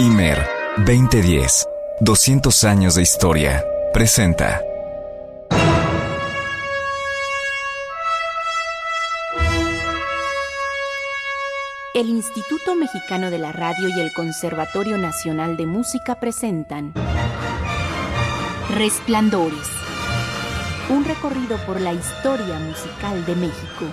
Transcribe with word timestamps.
Imer 0.00 0.48
2010, 0.78 1.68
200 2.00 2.64
años 2.64 2.94
de 2.94 3.02
historia, 3.02 3.62
presenta. 3.92 4.62
El 11.92 12.08
Instituto 12.08 12.74
Mexicano 12.76 13.30
de 13.30 13.40
la 13.40 13.52
Radio 13.52 13.88
y 13.94 14.00
el 14.00 14.10
Conservatorio 14.14 14.96
Nacional 14.96 15.58
de 15.58 15.66
Música 15.66 16.14
presentan 16.14 16.94
Resplandores, 18.74 19.68
un 20.88 21.04
recorrido 21.04 21.58
por 21.66 21.78
la 21.78 21.92
historia 21.92 22.58
musical 22.58 23.26
de 23.26 23.36
México. 23.36 23.84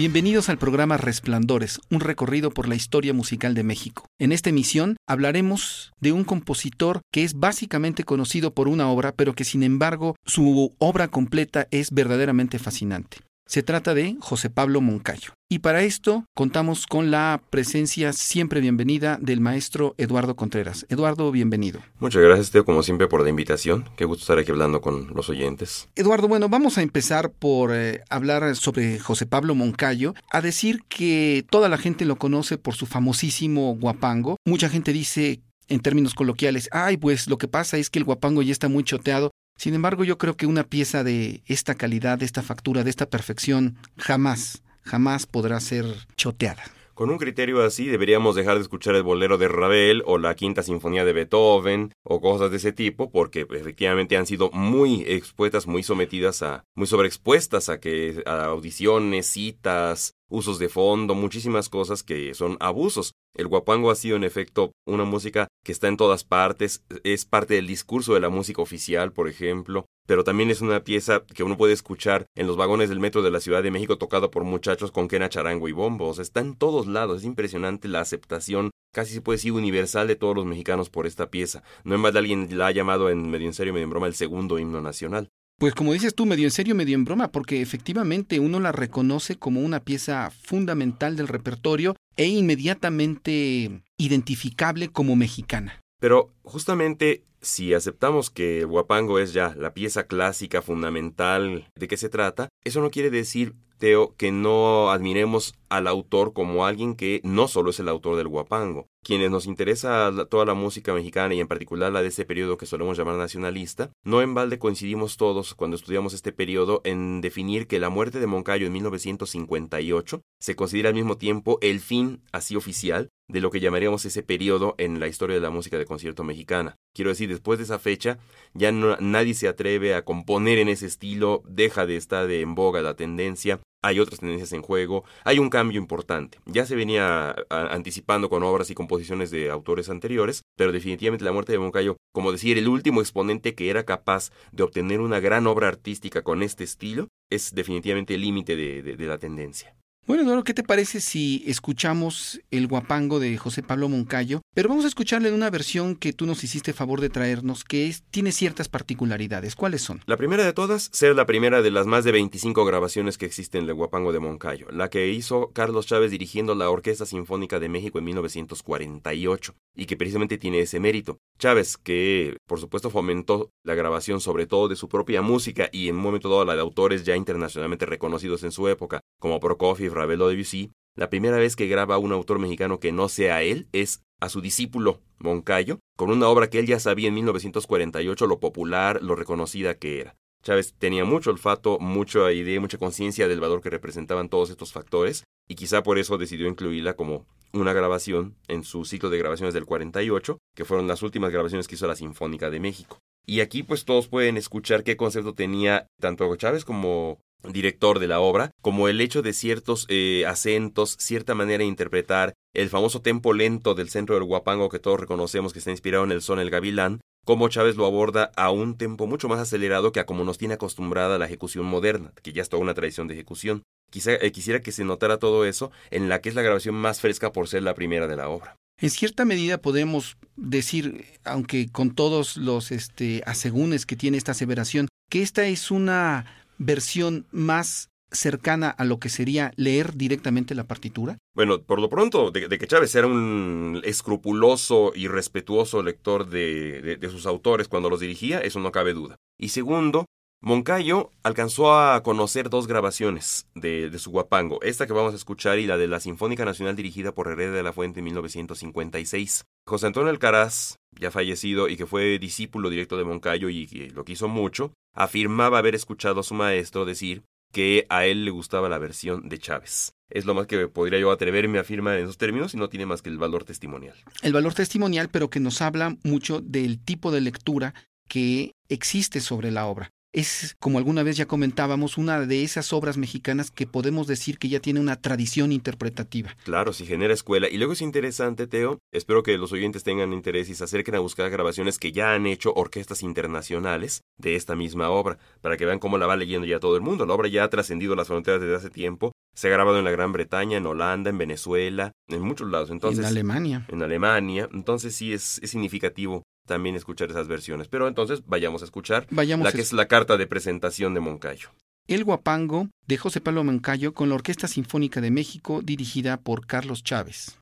Bienvenidos 0.00 0.48
al 0.48 0.56
programa 0.56 0.96
Resplandores, 0.96 1.78
un 1.90 2.00
recorrido 2.00 2.50
por 2.50 2.66
la 2.66 2.74
historia 2.74 3.12
musical 3.12 3.52
de 3.52 3.64
México. 3.64 4.06
En 4.18 4.32
esta 4.32 4.48
emisión 4.48 4.96
hablaremos 5.06 5.92
de 6.00 6.12
un 6.12 6.24
compositor 6.24 7.02
que 7.12 7.22
es 7.22 7.34
básicamente 7.34 8.04
conocido 8.04 8.54
por 8.54 8.66
una 8.66 8.88
obra, 8.88 9.12
pero 9.12 9.34
que 9.34 9.44
sin 9.44 9.62
embargo 9.62 10.16
su 10.24 10.74
obra 10.78 11.08
completa 11.08 11.68
es 11.70 11.90
verdaderamente 11.90 12.58
fascinante. 12.58 13.18
Se 13.50 13.64
trata 13.64 13.94
de 13.94 14.16
José 14.20 14.48
Pablo 14.48 14.80
Moncayo. 14.80 15.32
Y 15.50 15.58
para 15.58 15.82
esto 15.82 16.24
contamos 16.36 16.86
con 16.86 17.10
la 17.10 17.42
presencia 17.50 18.12
siempre 18.12 18.60
bienvenida 18.60 19.18
del 19.20 19.40
maestro 19.40 19.96
Eduardo 19.98 20.36
Contreras. 20.36 20.86
Eduardo, 20.88 21.32
bienvenido. 21.32 21.80
Muchas 21.98 22.22
gracias, 22.22 22.52
Teo, 22.52 22.64
como 22.64 22.84
siempre, 22.84 23.08
por 23.08 23.24
la 23.24 23.28
invitación. 23.28 23.88
Qué 23.96 24.04
gusto 24.04 24.20
estar 24.20 24.38
aquí 24.38 24.52
hablando 24.52 24.80
con 24.80 25.12
los 25.16 25.28
oyentes. 25.30 25.88
Eduardo, 25.96 26.28
bueno, 26.28 26.48
vamos 26.48 26.78
a 26.78 26.82
empezar 26.82 27.32
por 27.32 27.72
eh, 27.74 28.04
hablar 28.08 28.54
sobre 28.54 29.00
José 29.00 29.26
Pablo 29.26 29.56
Moncayo, 29.56 30.14
a 30.30 30.40
decir 30.40 30.84
que 30.88 31.44
toda 31.50 31.68
la 31.68 31.76
gente 31.76 32.04
lo 32.04 32.14
conoce 32.14 32.56
por 32.56 32.76
su 32.76 32.86
famosísimo 32.86 33.74
guapango. 33.74 34.36
Mucha 34.46 34.68
gente 34.68 34.92
dice 34.92 35.40
en 35.66 35.80
términos 35.80 36.14
coloquiales, 36.14 36.68
ay, 36.70 36.98
pues 36.98 37.26
lo 37.26 37.36
que 37.36 37.48
pasa 37.48 37.78
es 37.78 37.90
que 37.90 37.98
el 37.98 38.04
guapango 38.04 38.42
ya 38.42 38.52
está 38.52 38.68
muy 38.68 38.84
choteado. 38.84 39.32
Sin 39.60 39.74
embargo, 39.74 40.04
yo 40.04 40.16
creo 40.16 40.38
que 40.38 40.46
una 40.46 40.64
pieza 40.64 41.04
de 41.04 41.42
esta 41.44 41.74
calidad, 41.74 42.16
de 42.16 42.24
esta 42.24 42.40
factura, 42.40 42.82
de 42.82 42.88
esta 42.88 43.10
perfección, 43.10 43.76
jamás, 43.98 44.62
jamás 44.80 45.26
podrá 45.26 45.60
ser 45.60 45.84
choteada. 46.16 46.62
Con 46.94 47.10
un 47.10 47.18
criterio 47.18 47.62
así 47.62 47.84
deberíamos 47.84 48.36
dejar 48.36 48.56
de 48.56 48.62
escuchar 48.62 48.94
el 48.94 49.02
bolero 49.02 49.36
de 49.36 49.48
Ravel 49.48 50.02
o 50.06 50.16
la 50.16 50.34
quinta 50.34 50.62
sinfonía 50.62 51.04
de 51.04 51.12
Beethoven 51.12 51.92
o 52.02 52.22
cosas 52.22 52.50
de 52.50 52.56
ese 52.56 52.72
tipo 52.72 53.10
porque 53.10 53.46
efectivamente 53.50 54.16
han 54.16 54.24
sido 54.24 54.50
muy 54.50 55.02
expuestas, 55.06 55.66
muy 55.66 55.82
sometidas 55.82 56.42
a, 56.42 56.64
muy 56.74 56.86
sobreexpuestas 56.86 57.68
a 57.68 57.80
que 57.80 58.22
a 58.24 58.44
audiciones, 58.44 59.26
citas, 59.26 60.14
usos 60.30 60.58
de 60.58 60.68
fondo, 60.68 61.14
muchísimas 61.14 61.68
cosas 61.68 62.02
que 62.02 62.32
son 62.34 62.56
abusos. 62.60 63.12
El 63.36 63.48
guapango 63.48 63.90
ha 63.90 63.94
sido 63.94 64.16
en 64.16 64.24
efecto 64.24 64.72
una 64.86 65.04
música 65.04 65.48
que 65.64 65.72
está 65.72 65.88
en 65.88 65.96
todas 65.96 66.24
partes, 66.24 66.82
es 67.04 67.26
parte 67.26 67.54
del 67.54 67.66
discurso 67.66 68.14
de 68.14 68.20
la 68.20 68.30
música 68.30 68.62
oficial, 68.62 69.12
por 69.12 69.28
ejemplo, 69.28 69.86
pero 70.06 70.24
también 70.24 70.50
es 70.50 70.60
una 70.60 70.82
pieza 70.82 71.24
que 71.26 71.42
uno 71.42 71.56
puede 71.56 71.74
escuchar 71.74 72.26
en 72.34 72.46
los 72.46 72.56
vagones 72.56 72.88
del 72.88 73.00
metro 73.00 73.22
de 73.22 73.30
la 73.30 73.40
Ciudad 73.40 73.62
de 73.62 73.70
México 73.70 73.98
tocado 73.98 74.30
por 74.30 74.44
muchachos 74.44 74.90
con 74.90 75.06
quena, 75.06 75.28
charango 75.28 75.68
y 75.68 75.72
bombos. 75.72 76.18
Está 76.18 76.40
en 76.40 76.56
todos 76.56 76.86
lados, 76.86 77.18
es 77.18 77.24
impresionante 77.24 77.88
la 77.88 78.00
aceptación 78.00 78.70
casi 78.92 79.14
se 79.14 79.20
puede 79.20 79.36
decir 79.36 79.52
universal 79.52 80.08
de 80.08 80.16
todos 80.16 80.34
los 80.34 80.46
mexicanos 80.46 80.90
por 80.90 81.06
esta 81.06 81.30
pieza. 81.30 81.62
No 81.84 81.94
en 81.94 82.00
más 82.00 82.12
de 82.12 82.18
alguien 82.18 82.58
la 82.58 82.68
ha 82.68 82.70
llamado 82.72 83.10
en 83.10 83.30
medio 83.30 83.46
en 83.46 83.54
serio, 83.54 83.72
medio 83.72 83.84
en 83.84 83.90
broma 83.90 84.06
el 84.06 84.14
segundo 84.14 84.58
himno 84.58 84.80
nacional. 84.80 85.30
Pues 85.60 85.74
como 85.74 85.92
dices 85.92 86.14
tú, 86.14 86.24
medio 86.24 86.46
en 86.46 86.52
serio, 86.52 86.74
medio 86.74 86.94
en 86.94 87.04
broma, 87.04 87.32
porque 87.32 87.60
efectivamente 87.60 88.40
uno 88.40 88.60
la 88.60 88.72
reconoce 88.72 89.36
como 89.36 89.60
una 89.60 89.80
pieza 89.80 90.30
fundamental 90.30 91.16
del 91.16 91.28
repertorio 91.28 91.96
e 92.16 92.28
inmediatamente 92.28 93.82
identificable 93.98 94.88
como 94.88 95.16
mexicana. 95.16 95.78
Pero 96.00 96.32
justamente 96.44 97.24
si 97.42 97.74
aceptamos 97.74 98.30
que 98.30 98.60
el 98.60 98.68
guapango 98.68 99.18
es 99.18 99.34
ya 99.34 99.54
la 99.54 99.74
pieza 99.74 100.04
clásica 100.04 100.62
fundamental 100.62 101.68
de 101.76 101.88
qué 101.88 101.98
se 101.98 102.08
trata, 102.08 102.48
eso 102.64 102.80
no 102.80 102.90
quiere 102.90 103.10
decir 103.10 103.54
Teo, 103.76 104.14
que 104.16 104.32
no 104.32 104.90
admiremos 104.90 105.52
al 105.70 105.86
autor 105.86 106.32
como 106.32 106.66
alguien 106.66 106.94
que 106.94 107.20
no 107.24 107.48
solo 107.48 107.70
es 107.70 107.80
el 107.80 107.88
autor 107.88 108.16
del 108.16 108.28
guapango. 108.28 108.88
Quienes 109.02 109.30
nos 109.30 109.46
interesa 109.46 110.12
toda 110.28 110.44
la 110.44 110.54
música 110.54 110.92
mexicana 110.92 111.34
y 111.34 111.40
en 111.40 111.48
particular 111.48 111.90
la 111.90 112.02
de 112.02 112.08
ese 112.08 112.26
periodo 112.26 112.58
que 112.58 112.66
solemos 112.66 112.98
llamar 112.98 113.16
nacionalista, 113.16 113.90
no 114.04 114.20
en 114.20 114.34
balde 114.34 114.58
coincidimos 114.58 115.16
todos 115.16 115.54
cuando 115.54 115.76
estudiamos 115.76 116.12
este 116.12 116.32
periodo 116.32 116.82
en 116.84 117.20
definir 117.22 117.66
que 117.66 117.80
la 117.80 117.88
muerte 117.88 118.20
de 118.20 118.26
Moncayo 118.26 118.66
en 118.66 118.72
1958 118.74 120.20
se 120.38 120.56
considera 120.56 120.90
al 120.90 120.94
mismo 120.94 121.16
tiempo 121.16 121.58
el 121.62 121.80
fin 121.80 122.22
así 122.32 122.56
oficial 122.56 123.08
de 123.28 123.40
lo 123.40 123.50
que 123.50 123.60
llamaríamos 123.60 124.04
ese 124.04 124.22
periodo 124.22 124.74
en 124.76 124.98
la 124.98 125.06
historia 125.06 125.36
de 125.36 125.42
la 125.42 125.50
música 125.50 125.78
de 125.78 125.86
concierto 125.86 126.24
mexicana. 126.24 126.76
Quiero 126.94 127.10
decir, 127.10 127.28
después 127.28 127.58
de 127.58 127.64
esa 127.64 127.78
fecha 127.78 128.18
ya 128.54 128.72
nadie 128.72 129.34
se 129.34 129.48
atreve 129.48 129.94
a 129.94 130.04
componer 130.04 130.58
en 130.58 130.68
ese 130.68 130.86
estilo, 130.86 131.42
deja 131.46 131.86
de 131.86 131.96
estar 131.96 132.30
en 132.30 132.54
boga 132.54 132.82
la 132.82 132.94
tendencia, 132.94 133.60
hay 133.82 134.00
otras 134.00 134.20
tendencias 134.20 134.52
en 134.52 134.62
juego, 134.62 135.04
hay 135.24 135.38
un 135.38 135.50
cambio 135.50 135.78
importante. 135.80 136.38
Ya 136.46 136.66
se 136.66 136.76
venía 136.76 137.34
anticipando 137.48 138.28
con 138.28 138.42
obras 138.42 138.70
y 138.70 138.74
composiciones 138.74 139.30
de 139.30 139.50
autores 139.50 139.88
anteriores, 139.88 140.42
pero 140.56 140.72
definitivamente 140.72 141.24
la 141.24 141.32
muerte 141.32 141.52
de 141.52 141.58
Moncayo, 141.58 141.96
como 142.12 142.32
decir, 142.32 142.58
el 142.58 142.68
último 142.68 143.00
exponente 143.00 143.54
que 143.54 143.70
era 143.70 143.84
capaz 143.84 144.30
de 144.52 144.62
obtener 144.62 145.00
una 145.00 145.20
gran 145.20 145.46
obra 145.46 145.68
artística 145.68 146.22
con 146.22 146.42
este 146.42 146.64
estilo, 146.64 147.08
es 147.30 147.54
definitivamente 147.54 148.14
el 148.14 148.22
límite 148.22 148.56
de 148.56 149.06
la 149.06 149.18
tendencia. 149.18 149.74
Bueno, 150.06 150.24
Eduardo, 150.24 150.42
¿qué 150.42 150.54
te 150.54 150.64
parece 150.64 151.00
si 151.00 151.44
escuchamos 151.46 152.40
el 152.50 152.66
guapango 152.66 153.20
de 153.20 153.36
José 153.36 153.62
Pablo 153.62 153.88
Moncayo? 153.88 154.40
Pero 154.54 154.68
vamos 154.68 154.84
a 154.84 154.88
escucharle 154.88 155.28
en 155.28 155.34
una 155.34 155.50
versión 155.50 155.94
que 155.94 156.12
tú 156.12 156.26
nos 156.26 156.42
hiciste 156.42 156.72
favor 156.72 157.00
de 157.00 157.10
traernos, 157.10 157.62
que 157.62 157.86
es, 157.86 158.02
tiene 158.10 158.32
ciertas 158.32 158.68
particularidades. 158.68 159.54
¿Cuáles 159.54 159.82
son? 159.82 160.00
La 160.06 160.16
primera 160.16 160.44
de 160.44 160.52
todas, 160.52 160.88
ser 160.92 161.14
la 161.14 161.26
primera 161.26 161.62
de 161.62 161.70
las 161.70 161.86
más 161.86 162.02
de 162.02 162.10
25 162.12 162.64
grabaciones 162.64 163.18
que 163.18 163.26
existen 163.26 163.66
del 163.66 163.76
guapango 163.76 164.12
de 164.12 164.18
Moncayo, 164.18 164.66
la 164.72 164.90
que 164.90 165.08
hizo 165.08 165.52
Carlos 165.52 165.86
Chávez 165.86 166.10
dirigiendo 166.10 166.56
la 166.56 166.70
Orquesta 166.70 167.06
Sinfónica 167.06 167.60
de 167.60 167.68
México 167.68 167.98
en 167.98 168.06
1948, 168.06 169.54
y 169.76 169.86
que 169.86 169.96
precisamente 169.96 170.38
tiene 170.38 170.60
ese 170.60 170.80
mérito. 170.80 171.18
Chávez, 171.38 171.76
que 171.76 172.36
por 172.48 172.58
supuesto 172.58 172.90
fomentó 172.90 173.50
la 173.64 173.74
grabación 173.74 174.20
sobre 174.20 174.46
todo 174.46 174.66
de 174.66 174.76
su 174.76 174.88
propia 174.88 175.22
música 175.22 175.68
y 175.70 175.88
en 175.88 175.96
un 175.96 176.02
momento 176.02 176.28
dado 176.28 176.44
la 176.44 176.54
de 176.54 176.60
autores 176.60 177.04
ya 177.04 177.14
internacionalmente 177.14 177.86
reconocidos 177.86 178.42
en 178.42 178.50
su 178.50 178.66
época, 178.66 179.00
como 179.20 179.38
Prokofiev, 179.38 179.99
Ravel 180.00 180.22
o 180.22 180.28
Debussy, 180.28 180.72
la 180.96 181.10
primera 181.10 181.36
vez 181.36 181.56
que 181.56 181.68
graba 181.68 181.94
a 181.94 181.98
un 181.98 182.12
autor 182.12 182.38
mexicano 182.38 182.80
que 182.80 182.92
no 182.92 183.08
sea 183.08 183.42
él 183.42 183.68
es 183.72 184.02
a 184.20 184.28
su 184.28 184.40
discípulo 184.40 185.00
Moncayo, 185.18 185.78
con 185.96 186.10
una 186.10 186.28
obra 186.28 186.50
que 186.50 186.58
él 186.58 186.66
ya 186.66 186.80
sabía 186.80 187.08
en 187.08 187.14
1948 187.14 188.26
lo 188.26 188.40
popular, 188.40 189.02
lo 189.02 189.14
reconocida 189.14 189.78
que 189.78 190.00
era. 190.00 190.16
Chávez 190.42 190.74
tenía 190.78 191.04
mucho 191.04 191.30
olfato, 191.30 191.78
mucha 191.78 192.32
idea, 192.32 192.60
mucha 192.60 192.78
conciencia 192.78 193.28
del 193.28 193.40
valor 193.40 193.60
que 193.60 193.70
representaban 193.70 194.28
todos 194.28 194.50
estos 194.50 194.72
factores, 194.72 195.24
y 195.48 195.54
quizá 195.54 195.82
por 195.82 195.98
eso 195.98 196.16
decidió 196.16 196.48
incluirla 196.48 196.94
como 196.94 197.26
una 197.52 197.72
grabación 197.72 198.36
en 198.48 198.64
su 198.64 198.84
ciclo 198.84 199.10
de 199.10 199.18
grabaciones 199.18 199.52
del 199.52 199.66
48, 199.66 200.38
que 200.54 200.64
fueron 200.64 200.88
las 200.88 201.02
últimas 201.02 201.30
grabaciones 201.30 201.68
que 201.68 201.74
hizo 201.74 201.86
la 201.86 201.96
Sinfónica 201.96 202.50
de 202.50 202.60
México. 202.60 202.98
Y 203.26 203.40
aquí 203.40 203.62
pues 203.62 203.84
todos 203.84 204.08
pueden 204.08 204.36
escuchar 204.36 204.82
qué 204.82 204.96
concepto 204.96 205.34
tenía 205.34 205.86
tanto 206.00 206.34
Chávez 206.36 206.64
como 206.64 207.20
director 207.44 207.98
de 207.98 208.08
la 208.08 208.20
obra, 208.20 208.50
como 208.60 208.88
el 208.88 209.00
hecho 209.00 209.22
de 209.22 209.32
ciertos 209.32 209.86
eh, 209.88 210.24
acentos, 210.26 210.96
cierta 210.98 211.34
manera 211.34 211.58
de 211.58 211.68
interpretar, 211.68 212.34
el 212.54 212.68
famoso 212.68 213.02
tempo 213.02 213.32
lento 213.32 213.74
del 213.74 213.88
centro 213.88 214.14
del 214.14 214.24
guapango 214.24 214.68
que 214.68 214.78
todos 214.78 215.00
reconocemos 215.00 215.52
que 215.52 215.60
está 215.60 215.70
inspirado 215.70 216.04
en 216.04 216.12
el 216.12 216.22
son 216.22 216.40
El 216.40 216.50
Gavilán, 216.50 217.00
como 217.24 217.48
Chávez 217.48 217.76
lo 217.76 217.86
aborda 217.86 218.32
a 218.36 218.50
un 218.50 218.76
tempo 218.76 219.06
mucho 219.06 219.28
más 219.28 219.40
acelerado 219.40 219.92
que 219.92 220.00
a 220.00 220.06
como 220.06 220.24
nos 220.24 220.38
tiene 220.38 220.54
acostumbrada 220.54 221.18
la 221.18 221.26
ejecución 221.26 221.66
moderna, 221.66 222.12
que 222.22 222.32
ya 222.32 222.42
es 222.42 222.48
toda 222.48 222.62
una 222.62 222.74
tradición 222.74 223.08
de 223.08 223.14
ejecución. 223.14 223.62
Eh, 223.92 224.32
quisiera 224.32 224.60
que 224.60 224.72
se 224.72 224.84
notara 224.84 225.18
todo 225.18 225.44
eso 225.44 225.70
en 225.90 226.08
la 226.08 226.20
que 226.20 226.28
es 226.28 226.34
la 226.34 226.42
grabación 226.42 226.74
más 226.74 227.00
fresca 227.00 227.32
por 227.32 227.48
ser 227.48 227.62
la 227.62 227.74
primera 227.74 228.06
de 228.06 228.16
la 228.16 228.28
obra. 228.28 228.56
En 228.80 228.88
cierta 228.88 229.24
medida 229.24 229.58
podemos 229.58 230.16
decir, 230.36 231.04
aunque 231.24 231.70
con 231.70 231.94
todos 231.94 232.36
los 232.36 232.70
este, 232.70 233.22
asegúnes 233.26 233.84
que 233.84 233.96
tiene 233.96 234.16
esta 234.16 234.32
aseveración, 234.32 234.88
que 235.10 235.22
esta 235.22 235.46
es 235.46 235.70
una 235.70 236.24
versión 236.60 237.26
más 237.32 237.90
cercana 238.12 238.70
a 238.70 238.84
lo 238.84 238.98
que 238.98 239.08
sería 239.08 239.52
leer 239.56 239.94
directamente 239.94 240.54
la 240.54 240.64
partitura? 240.64 241.18
Bueno, 241.34 241.62
por 241.62 241.80
lo 241.80 241.88
pronto, 241.88 242.30
de, 242.30 242.48
que 242.48 242.66
Chávez 242.66 242.94
era 242.94 243.06
un 243.06 243.80
escrupuloso 243.84 244.92
y 244.94 245.08
respetuoso 245.08 245.82
lector 245.82 246.28
de, 246.28 246.98
sus 247.10 247.26
autores 247.26 247.68
cuando 247.68 247.88
los 247.88 248.00
dirigía, 248.00 248.40
eso 248.40 248.60
no 248.60 248.72
cabe 248.72 248.92
duda. 248.92 249.16
Y 249.38 249.48
segundo, 249.48 250.06
Moncayo 250.42 251.10
alcanzó 251.22 251.78
a 251.78 252.02
conocer 252.02 252.48
dos 252.48 252.66
grabaciones 252.66 253.46
de, 253.54 253.90
su 253.98 254.10
guapango, 254.10 254.62
esta 254.62 254.86
que 254.86 254.94
vamos 254.94 255.12
a 255.12 255.16
escuchar 255.16 255.58
y 255.58 255.66
la 255.66 255.76
de 255.76 255.86
la 255.86 256.00
Sinfónica 256.00 256.46
Nacional 256.46 256.76
dirigida 256.76 257.12
por 257.12 257.28
Heredia 257.28 257.52
de 257.52 257.62
la 257.62 257.74
Fuente 257.74 258.00
en 258.00 258.04
1956. 258.06 259.44
José 259.66 259.86
Antonio 259.86 260.08
Alcaraz, 260.08 260.76
ya 260.98 261.10
fallecido 261.10 261.68
y 261.68 261.76
que 261.76 261.84
fue 261.84 262.18
discípulo 262.18 262.70
directo 262.70 262.96
de 262.96 263.04
Moncayo 263.04 263.50
y, 263.50 263.68
y 263.70 263.90
lo 263.90 264.06
quiso 264.06 264.28
mucho, 264.28 264.72
afirmaba 264.94 265.58
haber 265.58 265.74
escuchado 265.74 266.20
a 266.20 266.24
su 266.24 266.32
maestro 266.32 266.86
decir 266.86 267.22
que 267.52 267.84
a 267.90 268.06
él 268.06 268.24
le 268.24 268.30
gustaba 268.30 268.70
la 268.70 268.78
versión 268.78 269.28
de 269.28 269.38
Chávez. 269.38 269.92
es 270.08 270.24
lo 270.24 270.32
más 270.32 270.46
que 270.46 270.68
podría 270.68 271.00
yo 271.00 271.10
atreverme 271.10 271.58
a 271.58 271.62
afirmar 271.62 271.98
en 271.98 272.04
esos 272.04 272.16
términos 272.16 272.54
y 272.54 272.56
no 272.56 272.70
tiene 272.70 272.86
más 272.86 273.02
que 273.02 273.10
el 273.10 273.18
valor 273.18 273.44
testimonial. 273.44 273.94
El 274.22 274.32
valor 274.32 274.54
testimonial, 274.54 275.10
pero 275.10 275.28
que 275.28 275.38
nos 275.40 275.60
habla 275.60 275.98
mucho 276.02 276.40
del 276.40 276.82
tipo 276.82 277.12
de 277.12 277.20
lectura 277.20 277.74
que 278.08 278.52
existe 278.70 279.20
sobre 279.20 279.50
la 279.50 279.66
obra. 279.66 279.90
Es, 280.12 280.56
como 280.58 280.78
alguna 280.78 281.04
vez 281.04 281.16
ya 281.16 281.26
comentábamos, 281.26 281.96
una 281.96 282.26
de 282.26 282.42
esas 282.42 282.72
obras 282.72 282.96
mexicanas 282.96 283.52
que 283.52 283.68
podemos 283.68 284.08
decir 284.08 284.38
que 284.38 284.48
ya 284.48 284.58
tiene 284.58 284.80
una 284.80 284.96
tradición 284.96 285.52
interpretativa. 285.52 286.36
Claro, 286.44 286.72
si 286.72 286.84
genera 286.84 287.14
escuela. 287.14 287.48
Y 287.48 287.58
luego 287.58 287.74
es 287.74 287.80
interesante, 287.80 288.48
Teo, 288.48 288.80
espero 288.92 289.22
que 289.22 289.38
los 289.38 289.52
oyentes 289.52 289.84
tengan 289.84 290.12
interés 290.12 290.48
y 290.48 290.56
se 290.56 290.64
acerquen 290.64 290.96
a 290.96 291.00
buscar 291.00 291.30
grabaciones 291.30 291.78
que 291.78 291.92
ya 291.92 292.12
han 292.12 292.26
hecho 292.26 292.52
orquestas 292.54 293.04
internacionales 293.04 294.02
de 294.18 294.34
esta 294.34 294.56
misma 294.56 294.90
obra, 294.90 295.18
para 295.40 295.56
que 295.56 295.64
vean 295.64 295.78
cómo 295.78 295.96
la 295.96 296.06
va 296.06 296.16
leyendo 296.16 296.46
ya 296.46 296.58
todo 296.58 296.74
el 296.74 296.82
mundo. 296.82 297.06
La 297.06 297.14
obra 297.14 297.28
ya 297.28 297.44
ha 297.44 297.50
trascendido 297.50 297.94
las 297.94 298.08
fronteras 298.08 298.40
desde 298.40 298.56
hace 298.56 298.70
tiempo. 298.70 299.12
Se 299.36 299.46
ha 299.46 299.50
grabado 299.50 299.78
en 299.78 299.84
la 299.84 299.92
Gran 299.92 300.10
Bretaña, 300.10 300.58
en 300.58 300.66
Holanda, 300.66 301.10
en 301.10 301.18
Venezuela, 301.18 301.92
en 302.08 302.22
muchos 302.22 302.50
lados. 302.50 302.70
Entonces, 302.70 302.98
en 302.98 303.04
Alemania. 303.04 303.64
En 303.68 303.82
Alemania. 303.82 304.48
Entonces 304.52 304.96
sí 304.96 305.12
es, 305.12 305.38
es 305.40 305.50
significativo 305.50 306.24
también 306.50 306.74
escuchar 306.74 307.08
esas 307.10 307.28
versiones. 307.28 307.68
Pero 307.68 307.86
entonces 307.86 308.22
vayamos 308.26 308.62
a 308.62 308.64
escuchar 308.64 309.06
vayamos 309.10 309.44
la 309.44 309.52
que 309.52 309.60
es 309.60 309.72
la 309.72 309.86
carta 309.86 310.16
de 310.16 310.26
presentación 310.26 310.94
de 310.94 311.00
Moncayo. 311.00 311.50
El 311.86 312.04
Guapango 312.04 312.68
de 312.86 312.98
José 312.98 313.20
Pablo 313.20 313.44
Moncayo 313.44 313.94
con 313.94 314.08
la 314.08 314.16
Orquesta 314.16 314.48
Sinfónica 314.48 315.00
de 315.00 315.12
México 315.12 315.60
dirigida 315.62 316.18
por 316.18 316.46
Carlos 316.46 316.82
Chávez. 316.82 317.39